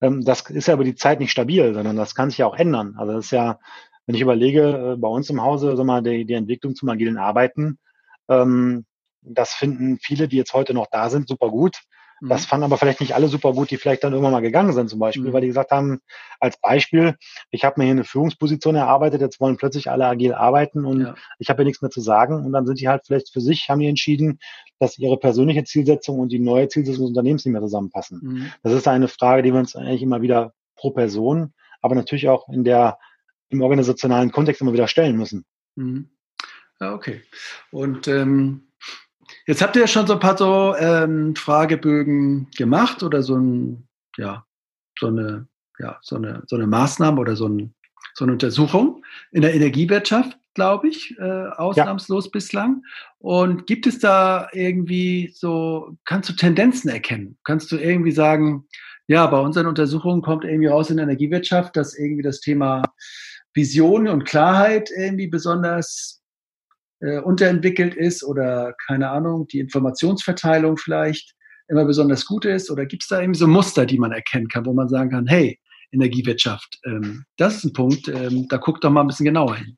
[0.00, 2.56] Ähm, das ist ja über die Zeit nicht stabil, sondern das kann sich ja auch
[2.56, 2.94] ändern.
[2.98, 3.58] Also das ist ja,
[4.06, 7.18] wenn ich überlege, äh, bei uns im Hause, sag mal, die, die Entwicklung zum agilen
[7.18, 7.78] Arbeiten,
[8.28, 8.86] ähm,
[9.20, 11.82] das finden viele, die jetzt heute noch da sind, super gut.
[12.28, 12.48] Das mhm.
[12.48, 15.00] fanden aber vielleicht nicht alle super gut, die vielleicht dann irgendwann mal gegangen sind zum
[15.00, 15.32] Beispiel, mhm.
[15.32, 16.00] weil die gesagt haben,
[16.38, 17.16] als Beispiel,
[17.50, 21.14] ich habe mir hier eine Führungsposition erarbeitet, jetzt wollen plötzlich alle agil arbeiten und ja.
[21.38, 23.68] ich habe ja nichts mehr zu sagen und dann sind die halt vielleicht für sich,
[23.68, 24.38] haben die entschieden,
[24.78, 28.20] dass ihre persönliche Zielsetzung und die neue Zielsetzung des Unternehmens nicht mehr zusammenpassen.
[28.22, 28.52] Mhm.
[28.62, 32.48] Das ist eine Frage, die wir uns eigentlich immer wieder pro Person, aber natürlich auch
[32.48, 32.98] in der,
[33.48, 35.44] im organisationalen Kontext immer wieder stellen müssen.
[35.74, 36.10] Mhm.
[36.80, 37.22] Ja, okay.
[37.70, 38.68] Und ähm
[39.46, 43.88] Jetzt habt ihr ja schon so ein paar so ähm, Fragebögen gemacht oder so ein,
[44.16, 44.44] ja,
[44.98, 45.46] so eine,
[45.78, 47.74] ja, so eine, so eine Maßnahme oder so, ein,
[48.14, 52.30] so eine Untersuchung in der Energiewirtschaft, glaube ich, äh, ausnahmslos ja.
[52.32, 52.82] bislang.
[53.18, 57.38] Und gibt es da irgendwie so, kannst du Tendenzen erkennen?
[57.44, 58.66] Kannst du irgendwie sagen,
[59.08, 62.82] ja, bei unseren Untersuchungen kommt irgendwie raus in der Energiewirtschaft, dass irgendwie das Thema
[63.54, 66.21] Vision und Klarheit irgendwie besonders
[67.02, 71.34] äh, unterentwickelt ist oder keine Ahnung, die Informationsverteilung vielleicht
[71.68, 72.70] immer besonders gut ist?
[72.70, 75.26] Oder gibt es da irgendwie so Muster, die man erkennen kann, wo man sagen kann,
[75.26, 75.58] hey,
[75.92, 79.76] Energiewirtschaft, ähm, das ist ein Punkt, ähm, da guckt doch mal ein bisschen genauer hin.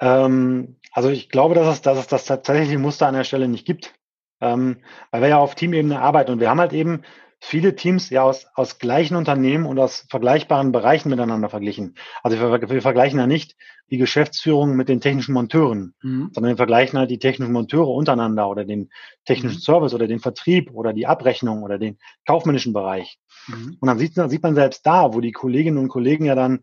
[0.00, 3.66] Ähm, also ich glaube, dass es, dass es das tatsächliche Muster an der Stelle nicht
[3.66, 3.94] gibt,
[4.40, 7.02] ähm, weil wir ja auf Teamebene arbeiten und wir haben halt eben
[7.44, 11.94] viele Teams ja aus, aus gleichen Unternehmen und aus vergleichbaren Bereichen miteinander verglichen.
[12.22, 13.54] Also wir, wir vergleichen ja nicht
[13.90, 16.30] die Geschäftsführung mit den technischen Monteuren, mhm.
[16.32, 18.88] sondern wir vergleichen halt die technischen Monteure untereinander oder den
[19.26, 19.62] technischen mhm.
[19.62, 23.18] Service oder den Vertrieb oder die Abrechnung oder den kaufmännischen Bereich.
[23.46, 23.76] Mhm.
[23.78, 26.60] Und dann sieht, dann sieht man selbst da, wo die Kolleginnen und Kollegen ja dann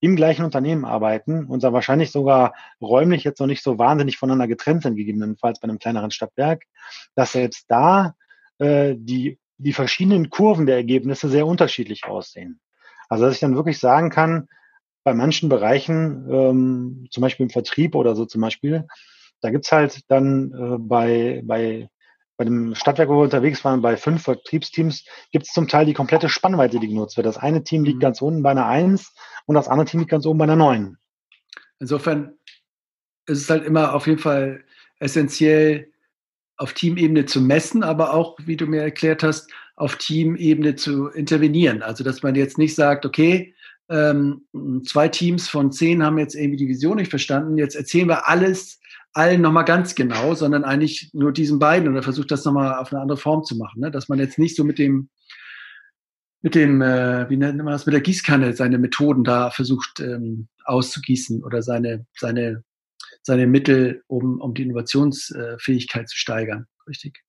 [0.00, 4.48] im gleichen Unternehmen arbeiten und da wahrscheinlich sogar räumlich jetzt noch nicht so wahnsinnig voneinander
[4.48, 6.64] getrennt sind, gegebenenfalls bei einem kleineren Stadtwerk,
[7.14, 8.14] dass selbst da
[8.58, 12.60] äh, die die verschiedenen Kurven der Ergebnisse sehr unterschiedlich aussehen.
[13.08, 14.48] Also dass ich dann wirklich sagen kann,
[15.02, 18.86] bei manchen Bereichen, ähm, zum Beispiel im Vertrieb oder so zum Beispiel,
[19.40, 21.88] da gibt's halt dann äh, bei, bei,
[22.36, 26.28] bei dem Stadtwerk, wo wir unterwegs waren, bei fünf Vertriebsteams, gibt's zum Teil die komplette
[26.28, 27.26] Spannweite, die genutzt wird.
[27.26, 28.02] Das eine Team liegt mhm.
[28.02, 30.96] ganz unten bei einer Eins und das andere Team liegt ganz oben bei einer Neun.
[31.78, 32.38] Insofern
[33.26, 34.64] ist es halt immer auf jeden Fall
[34.98, 35.92] essentiell,
[36.56, 41.82] auf Teamebene zu messen, aber auch, wie du mir erklärt hast, auf Teamebene zu intervenieren.
[41.82, 43.54] Also, dass man jetzt nicht sagt, okay,
[43.88, 44.42] ähm,
[44.86, 48.80] zwei Teams von zehn haben jetzt irgendwie die Vision nicht verstanden, jetzt erzählen wir alles
[49.12, 53.00] allen nochmal ganz genau, sondern eigentlich nur diesen beiden oder versucht das nochmal auf eine
[53.00, 53.80] andere Form zu machen.
[53.80, 53.90] Ne?
[53.90, 55.08] Dass man jetzt nicht so mit dem,
[56.42, 60.48] mit dem, äh, wie nennt man das, mit der Gießkanne seine Methoden da versucht ähm,
[60.64, 62.64] auszugießen oder seine, seine,
[63.24, 66.66] seine Mittel, um, um die Innovationsfähigkeit zu steigern.
[66.86, 67.20] Richtig?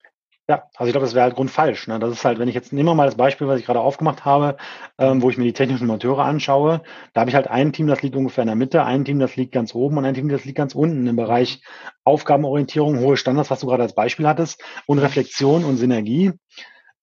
[0.48, 1.88] Ja, also ich glaube, das wäre halt grundfalsch.
[1.88, 1.98] Ne?
[1.98, 4.56] Das ist halt, wenn ich jetzt nehme mal das Beispiel, was ich gerade aufgemacht habe,
[4.96, 6.82] ähm, wo ich mir die technischen Monteure anschaue,
[7.14, 9.34] da habe ich halt ein Team, das liegt ungefähr in der Mitte, ein Team, das
[9.34, 11.62] liegt ganz oben und ein Team, das liegt ganz unten im Bereich
[12.04, 16.32] Aufgabenorientierung, hohe Standards, was du gerade als Beispiel hattest, und Reflexion und Synergie.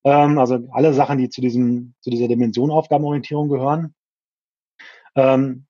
[0.05, 3.93] Ähm, also alle Sachen, die zu diesem, zu dieser Dimension Aufgabenorientierung gehören.
[5.15, 5.65] Ähm,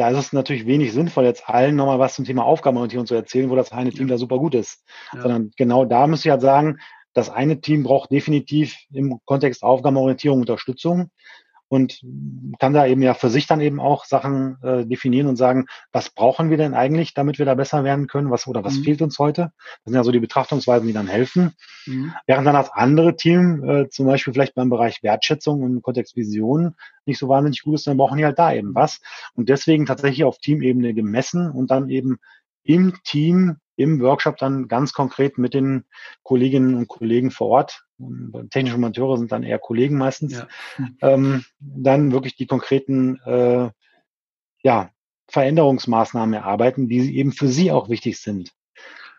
[0.00, 3.50] da ist es natürlich wenig sinnvoll, jetzt allen nochmal was zum Thema Aufgabenorientierung zu erzählen,
[3.50, 4.14] wo das eine Team ja.
[4.14, 4.82] da super gut ist.
[5.12, 5.20] Ja.
[5.20, 6.78] Sondern genau da müsste ich halt sagen,
[7.12, 11.10] das eine Team braucht definitiv im Kontext Aufgabenorientierung Unterstützung
[11.70, 12.02] und
[12.58, 16.10] kann da eben ja für sich dann eben auch Sachen äh, definieren und sagen, was
[16.10, 18.82] brauchen wir denn eigentlich, damit wir da besser werden können, was oder was mhm.
[18.82, 19.52] fehlt uns heute.
[19.52, 21.54] Das sind ja so die Betrachtungsweisen, die dann helfen.
[21.86, 22.12] Mhm.
[22.26, 26.74] Während dann das andere Team, äh, zum Beispiel vielleicht beim Bereich Wertschätzung im Kontext Vision,
[27.06, 29.00] nicht so wahnsinnig gut ist, dann brauchen die halt da eben was.
[29.34, 32.18] Und deswegen tatsächlich auf Teamebene gemessen und dann eben
[32.62, 35.84] im Team im Workshop dann ganz konkret mit den
[36.22, 37.84] Kolleginnen und Kollegen vor Ort,
[38.50, 40.48] technische Monteure sind dann eher Kollegen meistens, ja.
[41.00, 43.70] ähm, dann wirklich die konkreten äh,
[44.62, 44.90] ja,
[45.28, 48.52] Veränderungsmaßnahmen erarbeiten, die eben für sie auch wichtig sind.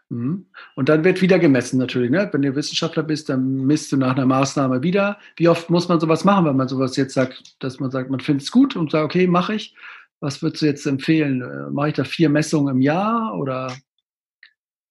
[0.10, 0.48] Mhm.
[0.76, 2.12] Und dann wird wieder gemessen natürlich.
[2.12, 2.30] Ne?
[2.32, 5.18] Wenn du Wissenschaftler bist, dann misst du nach einer Maßnahme wieder.
[5.38, 8.20] Wie oft muss man sowas machen, wenn man sowas jetzt sagt, dass man sagt, man
[8.20, 9.76] findet es gut und sagt, okay, mache ich.
[10.22, 11.42] Was würdest du jetzt empfehlen?
[11.42, 13.76] Äh, mache ich da vier Messungen im Jahr oder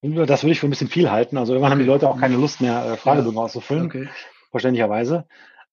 [0.03, 1.37] das würde ich für ein bisschen viel halten.
[1.37, 3.45] Also irgendwann haben die Leute auch keine Lust mehr, äh, Fragebögen ja.
[3.45, 3.87] auszufüllen.
[3.87, 4.09] Okay.
[4.51, 5.27] Verständlicherweise.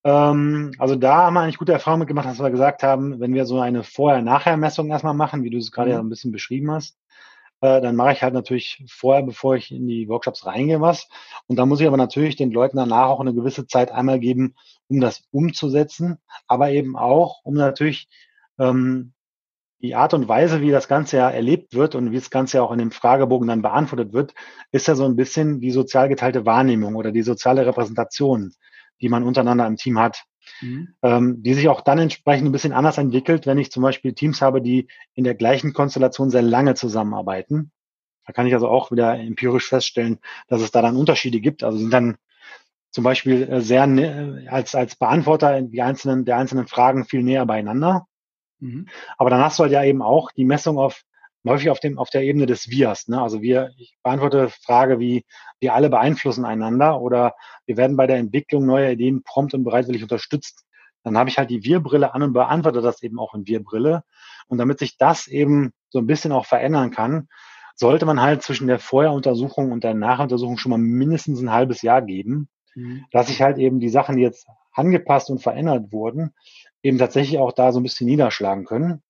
[0.04, 3.46] Ähm, also da haben wir eigentlich gute Erfahrungen gemacht, dass wir gesagt haben, wenn wir
[3.46, 5.94] so eine Vorher-Nachher-Messung erstmal machen, wie du es gerade mhm.
[5.94, 6.98] ja ein bisschen beschrieben hast,
[7.60, 11.08] äh, dann mache ich halt natürlich vorher, bevor ich in die Workshops reingehe, was.
[11.46, 14.54] Und da muss ich aber natürlich den Leuten danach auch eine gewisse Zeit einmal geben,
[14.88, 18.08] um das umzusetzen, aber eben auch, um natürlich
[18.58, 19.14] ähm,
[19.80, 22.62] die Art und Weise, wie das Ganze ja erlebt wird und wie das Ganze ja
[22.62, 24.34] auch in dem Fragebogen dann beantwortet wird,
[24.72, 28.52] ist ja so ein bisschen die sozial geteilte Wahrnehmung oder die soziale Repräsentation,
[29.00, 30.24] die man untereinander im Team hat.
[30.62, 30.94] Mhm.
[31.02, 34.40] Ähm, die sich auch dann entsprechend ein bisschen anders entwickelt, wenn ich zum Beispiel Teams
[34.40, 37.70] habe, die in der gleichen Konstellation sehr lange zusammenarbeiten.
[38.26, 41.62] Da kann ich also auch wieder empirisch feststellen, dass es da dann Unterschiede gibt.
[41.62, 42.16] Also sind dann
[42.90, 43.82] zum Beispiel äh, sehr
[44.50, 48.07] als, als Beantworter die einzelnen, der einzelnen Fragen viel näher beieinander.
[48.60, 48.88] Mhm.
[49.16, 51.02] Aber dann hast du halt ja eben auch die Messung auf
[51.46, 53.08] häufig auf dem auf der Ebene des Wirs.
[53.08, 53.20] Ne?
[53.20, 55.24] Also wir, ich beantworte Frage wie
[55.60, 57.34] wir alle beeinflussen einander oder
[57.66, 60.64] wir werden bei der Entwicklung neuer Ideen prompt und bereitwillig unterstützt.
[61.04, 64.02] Dann habe ich halt die Wir-Brille an und beantworte das eben auch in Wir-Brille.
[64.48, 67.28] Und damit sich das eben so ein bisschen auch verändern kann,
[67.76, 72.02] sollte man halt zwischen der Vorheruntersuchung und der Nachuntersuchung schon mal mindestens ein halbes Jahr
[72.02, 73.04] geben, mhm.
[73.12, 76.34] dass ich halt eben die Sachen, die jetzt angepasst und verändert wurden,
[76.82, 79.02] eben tatsächlich auch da so ein bisschen niederschlagen können.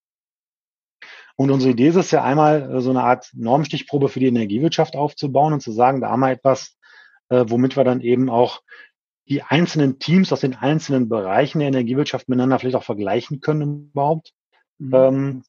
[1.37, 4.97] Und unsere Idee ist es ja einmal, äh, so eine Art Normstichprobe für die Energiewirtschaft
[4.97, 6.77] aufzubauen und zu sagen, da haben wir etwas,
[7.29, 8.63] äh, womit wir dann eben auch
[9.29, 14.33] die einzelnen Teams aus den einzelnen Bereichen der Energiewirtschaft miteinander vielleicht auch vergleichen können überhaupt.
[14.79, 14.95] Mhm.
[14.95, 15.43] Ähm,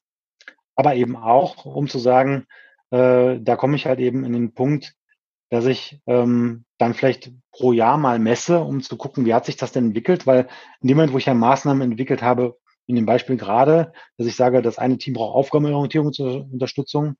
[0.76, 2.46] aber eben auch, um zu sagen,
[2.90, 4.94] äh, da komme ich halt eben in den Punkt,
[5.48, 9.56] dass ich ähm, dann vielleicht pro Jahr mal messe, um zu gucken, wie hat sich
[9.56, 10.48] das denn entwickelt, weil
[10.80, 14.36] in dem Moment, wo ich ja Maßnahmen entwickelt habe, in dem Beispiel gerade, dass ich
[14.36, 17.16] sage, das eine Team braucht Aufgabenorientierung zur Unterstützung,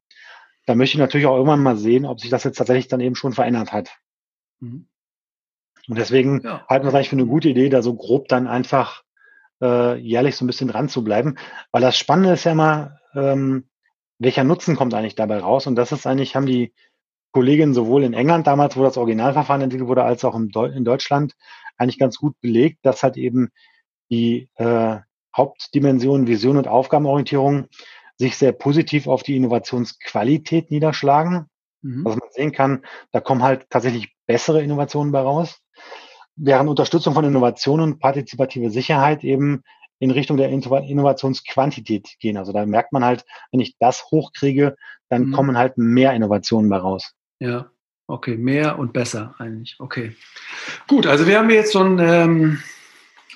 [0.66, 3.14] da möchte ich natürlich auch irgendwann mal sehen, ob sich das jetzt tatsächlich dann eben
[3.14, 3.90] schon verändert hat.
[4.61, 4.88] Mhm.
[5.88, 6.64] Und deswegen ja.
[6.68, 9.03] halten wir es eigentlich für eine gute Idee, da so grob dann einfach
[9.61, 11.37] äh, jährlich so ein bisschen dran zu bleiben.
[11.73, 13.68] Weil das Spannende ist ja immer, ähm,
[14.18, 15.66] welcher Nutzen kommt eigentlich dabei raus?
[15.66, 16.75] Und das ist eigentlich, haben die
[17.32, 21.34] Kollegin sowohl in England damals, wo das Originalverfahren entwickelt wurde, als auch in Deutschland
[21.76, 23.50] eigentlich ganz gut belegt, dass halt eben
[24.10, 24.98] die äh,
[25.36, 27.66] Hauptdimensionen Vision und Aufgabenorientierung
[28.18, 31.46] sich sehr positiv auf die Innovationsqualität niederschlagen.
[31.82, 32.06] Mhm.
[32.06, 35.60] Also man sehen kann, da kommen halt tatsächlich bessere Innovationen bei raus.
[36.36, 39.62] während Unterstützung von Innovationen und partizipative Sicherheit eben
[39.98, 42.38] in Richtung der Innovationsquantität gehen.
[42.38, 44.76] Also da merkt man halt, wenn ich das hochkriege,
[45.08, 45.32] dann mhm.
[45.32, 47.14] kommen halt mehr Innovationen bei raus.
[47.40, 47.70] Ja,
[48.07, 49.76] okay, mehr und besser eigentlich.
[49.79, 50.14] Okay.
[50.87, 52.62] Gut, also wir haben jetzt so ein ähm,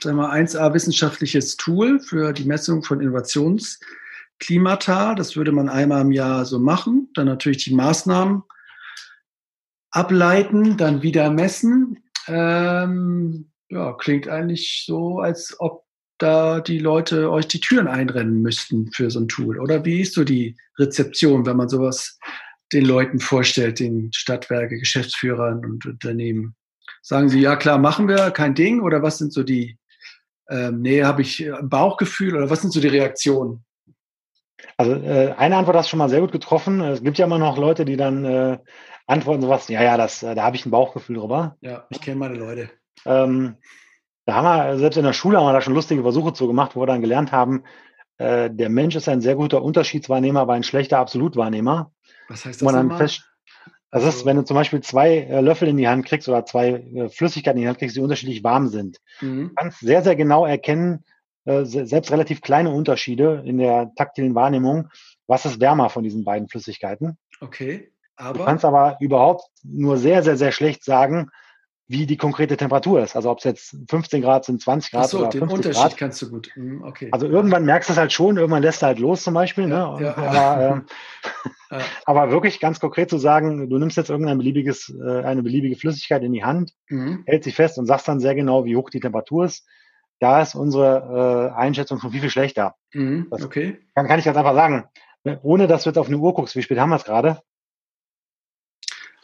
[0.04, 5.16] sagen wir, 1A wissenschaftliches Tool für die Messung von Innovationsklimata.
[5.16, 7.08] Das würde man einmal im Jahr so machen.
[7.14, 8.44] Dann natürlich die Maßnahmen
[9.90, 12.04] ableiten, dann wieder messen.
[12.28, 15.82] Ähm, ja, klingt eigentlich so, als ob
[16.18, 19.58] da die Leute euch die Türen einrennen müssten für so ein Tool.
[19.58, 22.20] Oder wie ist so die Rezeption, wenn man sowas
[22.74, 26.54] den Leuten vorstellt, den Stadtwerke, Geschäftsführern und Unternehmen?
[27.02, 28.80] Sagen sie, ja klar, machen wir, kein Ding?
[28.80, 29.78] Oder was sind so die,
[30.48, 33.64] ähm, nee, habe ich ein Bauchgefühl oder was sind so die Reaktionen?
[34.76, 36.80] Also äh, eine Antwort hast du schon mal sehr gut getroffen.
[36.80, 38.58] Es gibt ja immer noch Leute, die dann äh,
[39.06, 41.56] antworten sowas, ja, ja, das, äh, da habe ich ein Bauchgefühl drüber.
[41.60, 42.70] Ja, ich kenne meine Leute.
[43.04, 43.56] Ähm,
[44.26, 46.74] da haben wir, selbst in der Schule haben wir da schon lustige Versuche zu gemacht,
[46.74, 47.64] wo wir dann gelernt haben,
[48.18, 51.92] äh, der Mensch ist ein sehr guter Unterschiedswahrnehmer, aber ein schlechter Absolutwahrnehmer.
[52.28, 52.72] Was heißt das?
[52.72, 53.24] Man dann fest,
[53.94, 56.44] das also, ist, wenn du zum Beispiel zwei äh, Löffel in die Hand kriegst oder
[56.44, 58.98] zwei äh, Flüssigkeiten in die Hand kriegst, die unterschiedlich warm sind.
[59.20, 59.50] Mhm.
[59.50, 61.04] Du kannst sehr, sehr genau erkennen,
[61.44, 64.88] äh, selbst relativ kleine Unterschiede in der taktilen Wahrnehmung,
[65.28, 67.18] was ist wärmer von diesen beiden Flüssigkeiten.
[67.40, 67.92] Okay.
[68.16, 68.38] Aber?
[68.38, 71.30] Du kannst aber überhaupt nur sehr, sehr, sehr schlecht sagen,
[71.86, 73.14] wie die konkrete Temperatur ist.
[73.14, 75.82] Also ob es jetzt 15 Grad sind, 20 Grad Ach so, oder 50 den Unterschied
[75.82, 75.96] Grad.
[75.98, 76.50] kannst du gut.
[76.54, 77.08] Hm, okay.
[77.12, 79.68] Also irgendwann merkst du es halt schon, irgendwann lässt du halt los zum Beispiel.
[79.68, 80.04] Ja, ne?
[80.04, 80.72] ja, aber, ja.
[80.72, 80.86] Ähm,
[82.06, 86.22] aber wirklich ganz konkret zu sagen, du nimmst jetzt irgendein beliebiges, äh, eine beliebige Flüssigkeit
[86.22, 87.22] in die Hand, mhm.
[87.26, 89.66] hältst sie fest und sagst dann sehr genau, wie hoch die Temperatur ist.
[90.20, 92.76] Da ist unsere äh, Einschätzung schon viel, viel schlechter.
[92.94, 93.78] Mhm, okay.
[93.94, 94.84] Kann, kann ich ganz einfach sagen.
[95.42, 97.40] Ohne dass du jetzt auf eine Uhr guckst, wie spät haben wir es gerade?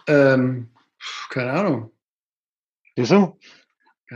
[0.07, 0.71] Ähm,
[1.31, 1.91] keine Ahnung.
[2.97, 3.37] Siehst du?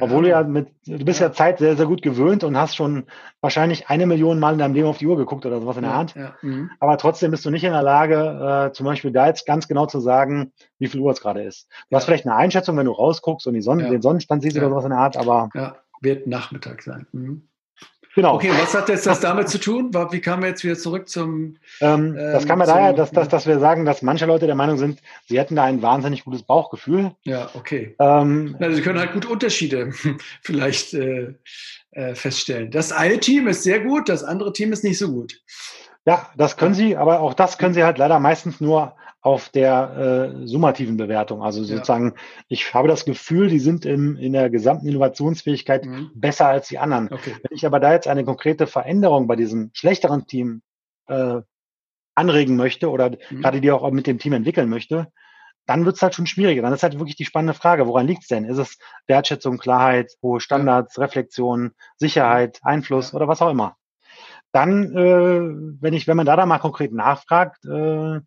[0.00, 1.28] Obwohl du ja mit, du bist ja.
[1.28, 1.32] ja.
[1.32, 3.04] Zeit sehr, sehr gut gewöhnt und hast schon
[3.40, 5.92] wahrscheinlich eine Million Mal in deinem Leben auf die Uhr geguckt oder sowas in der
[5.92, 6.14] ja, Art.
[6.16, 6.70] Ja, mhm.
[6.80, 9.86] Aber trotzdem bist du nicht in der Lage, äh, zum Beispiel da jetzt ganz genau
[9.86, 11.68] zu sagen, wie viel Uhr es gerade ist.
[11.90, 14.68] Du hast vielleicht eine Einschätzung, wenn du rausguckst und die Sonne, den Sonnenstand siehst oder
[14.68, 15.48] sowas in der Art, aber.
[15.54, 17.06] Ja, wird Nachmittag sein.
[17.12, 17.48] Mhm.
[18.14, 18.34] Genau.
[18.36, 19.92] Okay, was hat jetzt das damit zu tun?
[19.92, 21.56] Wie kamen wir jetzt wieder zurück zum.
[21.80, 24.78] Ähm, das kam ja daher, dass, dass, dass wir sagen, dass manche Leute der Meinung
[24.78, 27.12] sind, sie hätten da ein wahnsinnig gutes Bauchgefühl.
[27.24, 27.96] Ja, okay.
[27.98, 29.92] Ähm, also sie können halt gut Unterschiede
[30.42, 31.34] vielleicht äh,
[31.90, 32.70] äh, feststellen.
[32.70, 35.40] Das eine Team ist sehr gut, das andere Team ist nicht so gut.
[36.06, 40.34] Ja, das können sie, aber auch das können sie halt leider meistens nur auf der
[40.42, 41.42] äh, summativen Bewertung.
[41.42, 42.14] Also sozusagen, ja.
[42.48, 46.10] ich habe das Gefühl, die sind im, in der gesamten Innovationsfähigkeit mhm.
[46.14, 47.10] besser als die anderen.
[47.10, 47.34] Okay.
[47.42, 50.60] Wenn ich aber da jetzt eine konkrete Veränderung bei diesem schlechteren Team
[51.06, 51.40] äh,
[52.14, 53.40] anregen möchte oder mhm.
[53.40, 55.10] gerade die auch mit dem Team entwickeln möchte,
[55.64, 56.60] dann wird es halt schon schwieriger.
[56.60, 58.44] Dann ist halt wirklich die spannende Frage, woran liegt es denn?
[58.44, 61.02] Ist es Wertschätzung, Klarheit, hohe Standards, ja.
[61.02, 63.16] Reflexion, Sicherheit, Einfluss ja.
[63.16, 63.78] oder was auch immer?
[64.52, 68.20] Dann, äh, wenn ich, wenn man da dann mal konkret nachfragt, äh,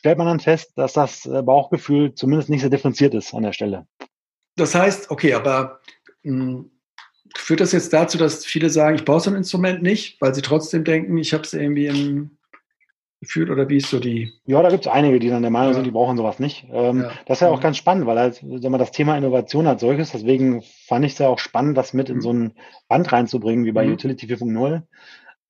[0.00, 3.52] stellt man dann fest, dass das äh, Bauchgefühl zumindest nicht so differenziert ist an der
[3.52, 3.86] Stelle.
[4.56, 5.80] Das heißt, okay, aber
[6.22, 6.70] mh, hm,
[7.36, 10.40] führt das jetzt dazu, dass viele sagen, ich brauche so ein Instrument nicht, weil sie
[10.40, 12.38] trotzdem denken, ich habe es irgendwie im
[13.20, 14.32] Gefühl oder wie ist so die?
[14.46, 15.74] Ja, da gibt es einige, die dann der Meinung ja.
[15.74, 16.66] sind, die brauchen sowas nicht.
[16.72, 17.12] Ähm, ja.
[17.26, 20.12] Das ist ja auch ganz spannend, weil halt, wenn man das Thema Innovation als solches,
[20.12, 22.20] deswegen fand ich es ja auch spannend, das mit in mhm.
[22.22, 22.54] so ein
[22.88, 23.92] Band reinzubringen, wie bei mhm.
[23.92, 24.82] Utility 4.0.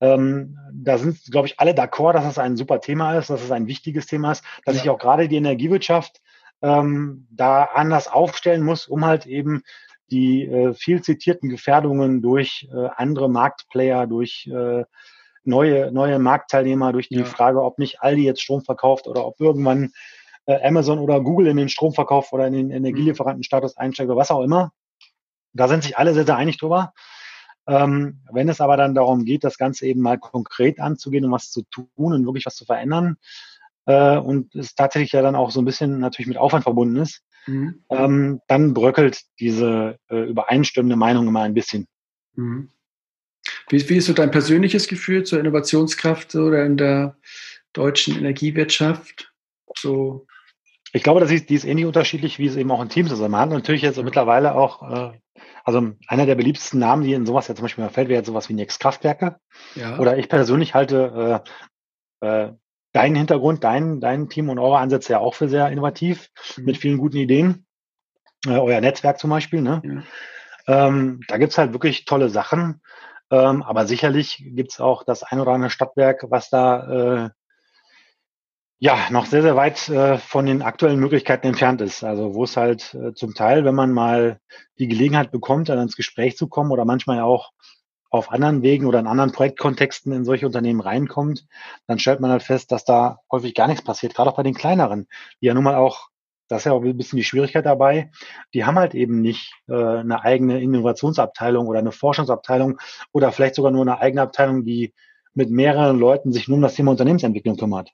[0.01, 3.51] Ähm, da sind, glaube ich, alle d'accord, dass es ein super Thema ist, dass es
[3.51, 4.81] ein wichtiges Thema ist, dass ja.
[4.81, 6.21] sich auch gerade die Energiewirtschaft
[6.61, 9.63] ähm, da anders aufstellen muss, um halt eben
[10.09, 14.83] die äh, viel zitierten Gefährdungen durch äh, andere Marktplayer, durch äh,
[15.43, 17.25] neue, neue Marktteilnehmer, durch die ja.
[17.25, 19.91] Frage, ob nicht Aldi jetzt Strom verkauft oder ob irgendwann
[20.45, 24.41] äh, Amazon oder Google in den Stromverkauf oder in den Energielieferantenstatus einsteigt oder was auch
[24.41, 24.71] immer.
[25.53, 26.93] Da sind sich alle sehr, sehr einig drüber.
[27.71, 31.51] Ähm, wenn es aber dann darum geht, das Ganze eben mal konkret anzugehen und was
[31.51, 33.15] zu tun und wirklich was zu verändern,
[33.85, 37.23] äh, und es tatsächlich ja dann auch so ein bisschen natürlich mit Aufwand verbunden ist,
[37.47, 37.81] mhm.
[37.89, 41.87] ähm, dann bröckelt diese äh, übereinstimmende Meinung immer ein bisschen.
[42.35, 42.69] Mhm.
[43.69, 47.15] Wie, wie, ist so dein persönliches Gefühl zur Innovationskraft oder in der
[47.71, 49.33] deutschen Energiewirtschaft?
[49.77, 50.27] So
[50.93, 53.19] ich glaube, das ist, die ist ähnlich unterschiedlich, wie es eben auch in Teams ist.
[53.19, 55.11] Man hat natürlich jetzt mittlerweile auch, äh,
[55.63, 58.49] also einer der beliebtesten Namen, die in sowas ja zum Beispiel fällt, wäre jetzt sowas
[58.49, 59.37] wie Next Kraftwerke.
[59.75, 59.99] Ja.
[59.99, 61.43] Oder ich persönlich halte
[62.21, 62.51] äh, äh,
[62.93, 66.65] deinen Hintergrund, dein, dein Team und eure Ansätze ja auch für sehr innovativ, mhm.
[66.65, 67.65] mit vielen guten Ideen.
[68.45, 69.61] Äh, euer Netzwerk zum Beispiel.
[69.61, 69.81] Ne?
[70.67, 70.87] Ja.
[70.87, 72.81] Ähm, da gibt's halt wirklich tolle Sachen.
[73.31, 77.29] Ähm, aber sicherlich gibt's auch das ein oder andere Stadtwerk, was da äh,
[78.83, 82.03] ja, noch sehr, sehr weit äh, von den aktuellen Möglichkeiten entfernt ist.
[82.03, 84.39] Also wo es halt äh, zum Teil, wenn man mal
[84.79, 87.51] die Gelegenheit bekommt, dann ins Gespräch zu kommen oder manchmal auch
[88.09, 91.45] auf anderen Wegen oder in anderen Projektkontexten in solche Unternehmen reinkommt,
[91.85, 94.55] dann stellt man halt fest, dass da häufig gar nichts passiert, gerade auch bei den
[94.55, 95.07] kleineren,
[95.41, 96.07] die ja nun mal auch,
[96.47, 98.09] das ist ja auch ein bisschen die Schwierigkeit dabei,
[98.55, 102.79] die haben halt eben nicht äh, eine eigene Innovationsabteilung oder eine Forschungsabteilung
[103.11, 104.95] oder vielleicht sogar nur eine eigene Abteilung, die
[105.35, 107.91] mit mehreren Leuten sich nur um das Thema Unternehmensentwicklung kümmert.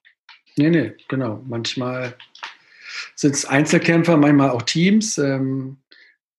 [0.57, 1.43] Nee, nee, genau.
[1.47, 2.15] Manchmal
[3.15, 5.17] sind es Einzelkämpfer, manchmal auch Teams.
[5.17, 5.77] Ähm,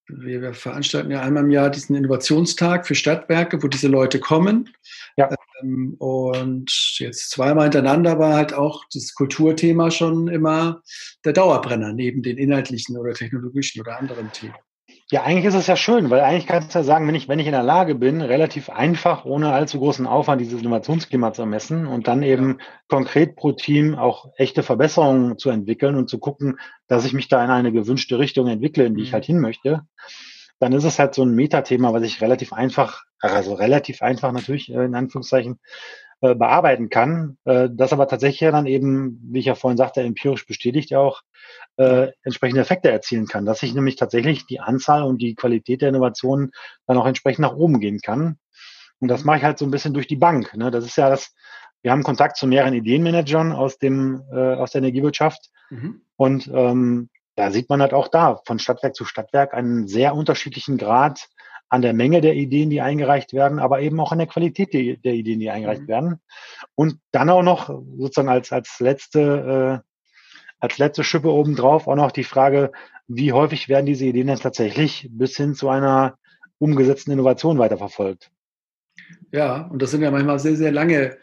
[0.09, 4.71] wir, wir, veranstalten ja einmal im Jahr diesen Innovationstag für Stadtwerke, wo diese Leute kommen.
[5.17, 5.31] Ja.
[5.61, 10.83] Ähm, und jetzt zweimal hintereinander war halt auch das Kulturthema schon immer
[11.25, 14.55] der Dauerbrenner neben den inhaltlichen oder technologischen oder anderen Themen.
[15.11, 17.39] Ja, eigentlich ist es ja schön, weil eigentlich kannst du ja sagen, wenn ich, wenn
[17.39, 21.87] ich in der Lage bin, relativ einfach, ohne allzu großen Aufwand, dieses Innovationsklima zu messen
[21.87, 22.67] und dann eben ja.
[22.89, 27.43] konkret pro Team auch echte Verbesserungen zu entwickeln und zu gucken, dass ich mich da
[27.43, 29.15] in eine gewünschte Richtung entwickle, in die ich mhm.
[29.15, 29.81] halt hin möchte,
[30.59, 34.71] dann ist es halt so ein Metathema, was ich relativ einfach, also relativ einfach natürlich
[34.71, 35.59] äh, in Anführungszeichen,
[36.21, 40.47] äh, bearbeiten kann, äh, das aber tatsächlich dann eben, wie ich ja vorhin sagte, empirisch
[40.47, 41.23] bestätigt auch,
[41.79, 45.91] äh, entsprechende Effekte erzielen kann, dass sich nämlich tatsächlich die Anzahl und die Qualität der
[45.91, 46.51] Innovationen
[46.87, 48.39] dann auch entsprechend nach oben gehen kann.
[49.01, 50.57] Und das mache ich halt so ein bisschen durch die Bank.
[50.57, 50.71] Ne?
[50.71, 51.35] Das ist ja das,
[51.83, 55.51] wir haben Kontakt zu mehreren Ideenmanagern aus dem, äh, aus der Energiewirtschaft.
[55.71, 56.03] Mhm.
[56.17, 60.77] Und ähm, da sieht man halt auch da von Stadtwerk zu Stadtwerk einen sehr unterschiedlichen
[60.77, 61.29] Grad
[61.69, 64.97] an der Menge der Ideen, die eingereicht werden, aber eben auch an der Qualität der,
[64.97, 65.89] der Ideen, die eingereicht mhm.
[65.89, 66.21] werden.
[66.75, 69.88] Und dann auch noch sozusagen als, als letzte, äh,
[70.61, 72.73] als letzte Schippe obendrauf auch noch die Frage,
[73.07, 76.19] wie häufig werden diese Ideen dann tatsächlich bis hin zu einer
[76.59, 78.31] umgesetzten Innovation weiterverfolgt?
[79.33, 81.17] Ja, und das sind ja manchmal sehr, sehr lange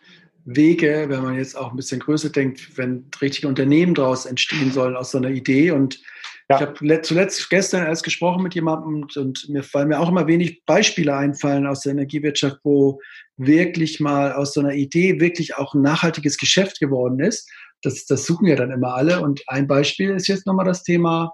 [0.45, 4.95] Wege, wenn man jetzt auch ein bisschen größer denkt, wenn richtige Unternehmen daraus entstehen sollen
[4.95, 5.71] aus so einer Idee.
[5.71, 5.99] Und
[6.47, 6.57] ja.
[6.57, 10.27] Ich habe zuletzt gestern erst gesprochen mit jemandem und, und mir fallen mir auch immer
[10.27, 13.01] wenig Beispiele einfallen aus der Energiewirtschaft, wo
[13.37, 17.49] wirklich mal aus so einer Idee wirklich auch ein nachhaltiges Geschäft geworden ist.
[17.81, 19.21] Das, das suchen ja dann immer alle.
[19.21, 21.31] Und ein Beispiel ist jetzt nochmal das Thema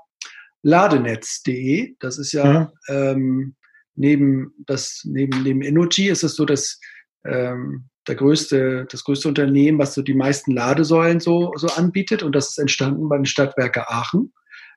[0.64, 1.96] Ladenetz.de.
[2.00, 2.96] Das ist ja mhm.
[2.96, 3.56] ähm,
[3.96, 6.80] neben, das, neben, neben Energy ist es so, dass
[7.26, 12.24] ähm, der größte, das größte Unternehmen, was so die meisten Ladesäulen so, so anbietet.
[12.24, 14.34] Und das ist entstanden bei den Stadtwerke Aachen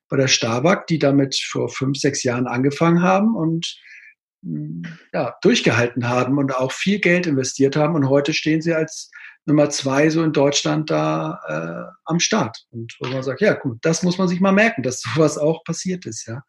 [0.08, 3.76] bei der Starbuck, die damit vor fünf, sechs Jahren angefangen haben und
[4.42, 7.94] mm, ja, durchgehalten haben und auch viel Geld investiert haben.
[7.94, 9.10] Und heute stehen sie als
[9.47, 12.64] Nummer zwei so in Deutschland da äh, am Start.
[12.70, 15.64] Und wo man sagt, ja gut, das muss man sich mal merken, dass sowas auch
[15.64, 16.42] passiert ist, ja.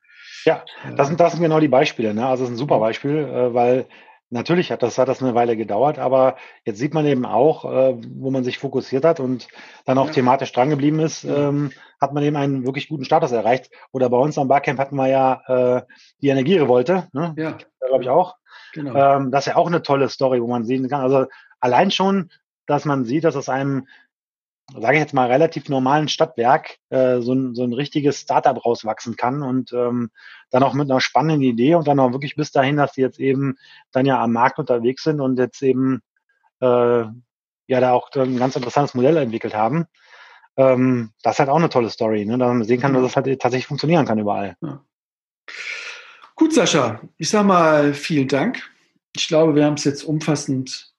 [0.45, 0.63] Ja,
[0.95, 2.13] das sind, das sind genau die Beispiele.
[2.13, 2.25] Ne?
[2.25, 3.87] Also das ist ein super Beispiel, äh, weil
[4.31, 6.35] Natürlich hat das, hat das eine Weile gedauert, aber
[6.65, 9.47] jetzt sieht man eben auch, äh, wo man sich fokussiert hat und
[9.85, 10.13] dann auch ja.
[10.13, 11.71] thematisch drangeblieben ist, ähm,
[12.01, 13.69] hat man eben einen wirklich guten Status erreicht.
[13.91, 15.41] Oder bei uns am Barcamp hatten wir ja
[15.77, 15.81] äh,
[16.21, 17.35] die Energierevolte, ne?
[17.37, 17.57] ja.
[17.87, 18.35] glaube ich auch.
[18.73, 18.95] Genau.
[18.95, 21.01] Ähm, das ist ja auch eine tolle Story, wo man sehen kann.
[21.01, 21.27] Also
[21.59, 22.31] allein schon,
[22.67, 23.87] dass man sieht, dass es einem
[24.73, 29.15] sage ich jetzt mal, relativ normalen Stadtwerk äh, so, ein, so ein richtiges Startup rauswachsen
[29.15, 30.09] kann und ähm,
[30.49, 33.19] dann auch mit einer spannenden Idee und dann auch wirklich bis dahin, dass die jetzt
[33.19, 33.57] eben
[33.91, 36.01] dann ja am Markt unterwegs sind und jetzt eben
[36.61, 37.03] äh,
[37.67, 39.85] ja da auch ein ganz interessantes Modell entwickelt haben.
[40.57, 42.37] Ähm, das ist halt auch eine tolle Story, ne?
[42.37, 44.55] da man sehen kann, dass das halt tatsächlich funktionieren kann überall.
[44.61, 44.83] Ja.
[46.35, 48.63] Gut, Sascha, ich sag mal vielen Dank.
[49.15, 50.94] Ich glaube, wir haben es jetzt umfassend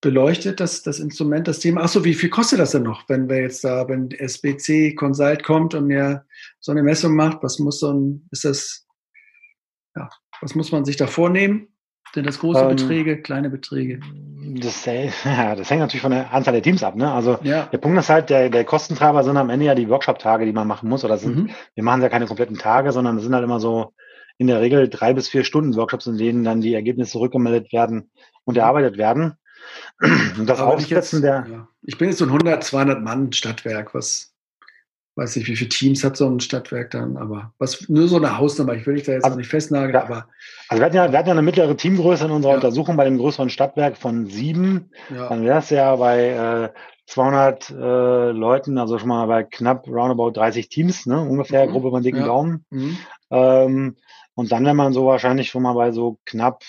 [0.00, 1.82] beleuchtet, das, das Instrument, das Thema.
[1.82, 5.74] Achso, wie viel kostet das denn noch, wenn wir jetzt da, wenn SBC Consult kommt
[5.74, 6.24] und mir
[6.60, 8.86] so eine Messung macht, was muss so ein, ist das,
[9.96, 10.08] ja,
[10.40, 11.68] was muss man sich da vornehmen?
[12.14, 14.00] Sind das große ähm, Beträge, kleine Beträge?
[14.60, 16.96] Das, ja, das hängt natürlich von der Anzahl der Teams ab.
[16.96, 17.10] Ne?
[17.12, 17.66] Also ja.
[17.66, 20.66] der Punkt ist halt, der, der Kostentreiber sind am Ende ja die Workshop-Tage, die man
[20.66, 21.04] machen muss.
[21.04, 21.50] Oder sind, mhm.
[21.74, 23.92] wir machen ja keine kompletten Tage, sondern es sind halt immer so
[24.38, 28.10] in der Regel drei bis vier Stunden Workshops, in denen dann die Ergebnisse rückgemeldet werden
[28.44, 29.34] und erarbeitet werden.
[30.46, 31.46] Das Aber Aufsetzen der.
[31.50, 31.68] Ja.
[31.82, 34.32] Ich bin jetzt so ein 100, 200 Mann Stadtwerk, was
[35.18, 38.38] weiß nicht, wie viele Teams hat so ein Stadtwerk dann, aber was nur so eine
[38.38, 40.04] Hausnummer, ich will dich da jetzt also, nicht festnageln, ja.
[40.04, 40.28] aber.
[40.68, 42.56] Also wir hatten, ja, wir hatten ja eine mittlere Teamgröße in unserer ja.
[42.58, 44.90] Untersuchung bei dem größeren Stadtwerk von sieben.
[45.10, 45.28] Ja.
[45.28, 46.68] Dann wäre es ja bei äh,
[47.06, 47.74] 200 äh,
[48.30, 51.72] Leuten, also schon mal bei knapp roundabout 30 Teams, ne, ungefähr, mhm.
[51.72, 52.64] Gruppe von dicken Daumen.
[52.70, 52.98] Mhm.
[53.30, 53.96] Ähm,
[54.34, 56.62] und dann wäre man so wahrscheinlich schon mal bei so knapp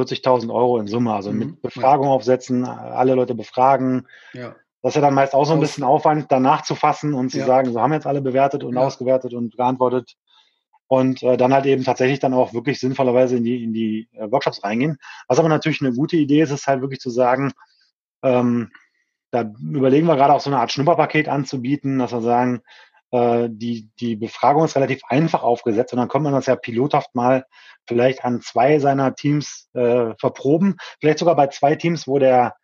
[0.00, 1.12] 40.000 Euro in Summe.
[1.12, 1.38] Also mhm.
[1.38, 2.12] mit Befragung ja.
[2.12, 4.06] aufsetzen, alle Leute befragen.
[4.32, 4.54] Ja.
[4.82, 7.38] Das ist ja dann meist auch so ein bisschen Aufwand, danach zu fassen und zu
[7.38, 7.46] ja.
[7.46, 10.16] sagen, so haben jetzt alle bewertet und ausgewertet und geantwortet.
[10.86, 14.30] Und äh, dann halt eben tatsächlich dann auch wirklich sinnvollerweise in die, in die äh,
[14.30, 14.98] Workshops reingehen.
[15.28, 17.52] Was aber natürlich eine gute Idee ist, ist halt wirklich zu sagen,
[18.22, 18.70] ähm,
[19.30, 22.62] da überlegen wir gerade auch so eine Art Schnupperpaket anzubieten, dass wir sagen,
[23.12, 27.44] die, die Befragung ist relativ einfach aufgesetzt und dann kommt man das ja pilothaft mal
[27.86, 32.54] vielleicht an zwei seiner Teams äh, verproben, vielleicht sogar bei zwei Teams, wo der,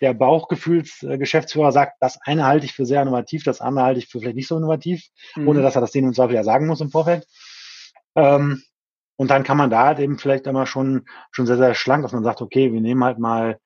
[0.00, 4.20] der Bauchgefühlsgeschäftsführer sagt, das eine halte ich für sehr innovativ, das andere halte ich für
[4.20, 5.48] vielleicht nicht so innovativ, mhm.
[5.48, 7.26] ohne dass er das denen im Zweifel ja sagen muss im Vorfeld.
[8.14, 8.62] Ähm,
[9.16, 12.12] und dann kann man da halt eben vielleicht immer schon, schon sehr, sehr schlank, dass
[12.12, 13.58] man sagt, okay, wir nehmen halt mal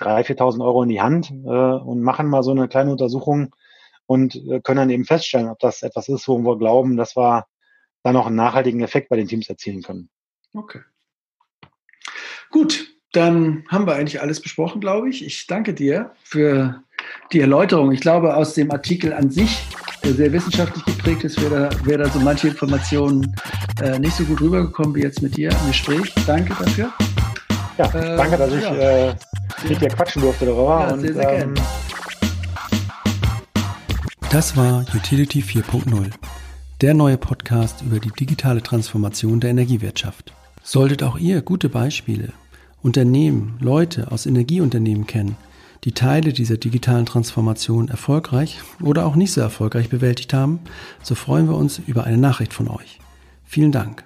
[0.00, 3.52] 3.000, 4.000 Euro in die Hand äh, und machen mal so eine kleine Untersuchung
[4.06, 7.46] und äh, können dann eben feststellen, ob das etwas ist, wo wir glauben, dass wir
[8.02, 10.10] dann auch einen nachhaltigen Effekt bei den Teams erzielen können.
[10.54, 10.80] Okay.
[12.50, 15.24] Gut, dann haben wir eigentlich alles besprochen, glaube ich.
[15.24, 16.82] Ich danke dir für
[17.32, 17.92] die Erläuterung.
[17.92, 19.66] Ich glaube, aus dem Artikel an sich,
[20.02, 23.34] der sehr wissenschaftlich geprägt ist, wäre da, wär da so manche Informationen
[23.82, 26.12] äh, nicht so gut rübergekommen wie jetzt mit dir im Gespräch.
[26.26, 26.92] Danke dafür.
[27.78, 29.14] Ja, äh, danke, dass ich äh,
[29.68, 30.86] mit dir quatschen durfte darüber.
[30.88, 31.54] Ja, sehr, sehr ähm,
[34.32, 36.10] das war Utility 4.0,
[36.80, 40.32] der neue Podcast über die digitale Transformation der Energiewirtschaft.
[40.62, 42.32] Solltet auch ihr gute Beispiele,
[42.82, 45.36] Unternehmen, Leute aus Energieunternehmen kennen,
[45.84, 50.60] die Teile dieser digitalen Transformation erfolgreich oder auch nicht so erfolgreich bewältigt haben,
[51.02, 53.00] so freuen wir uns über eine Nachricht von euch.
[53.44, 54.02] Vielen Dank.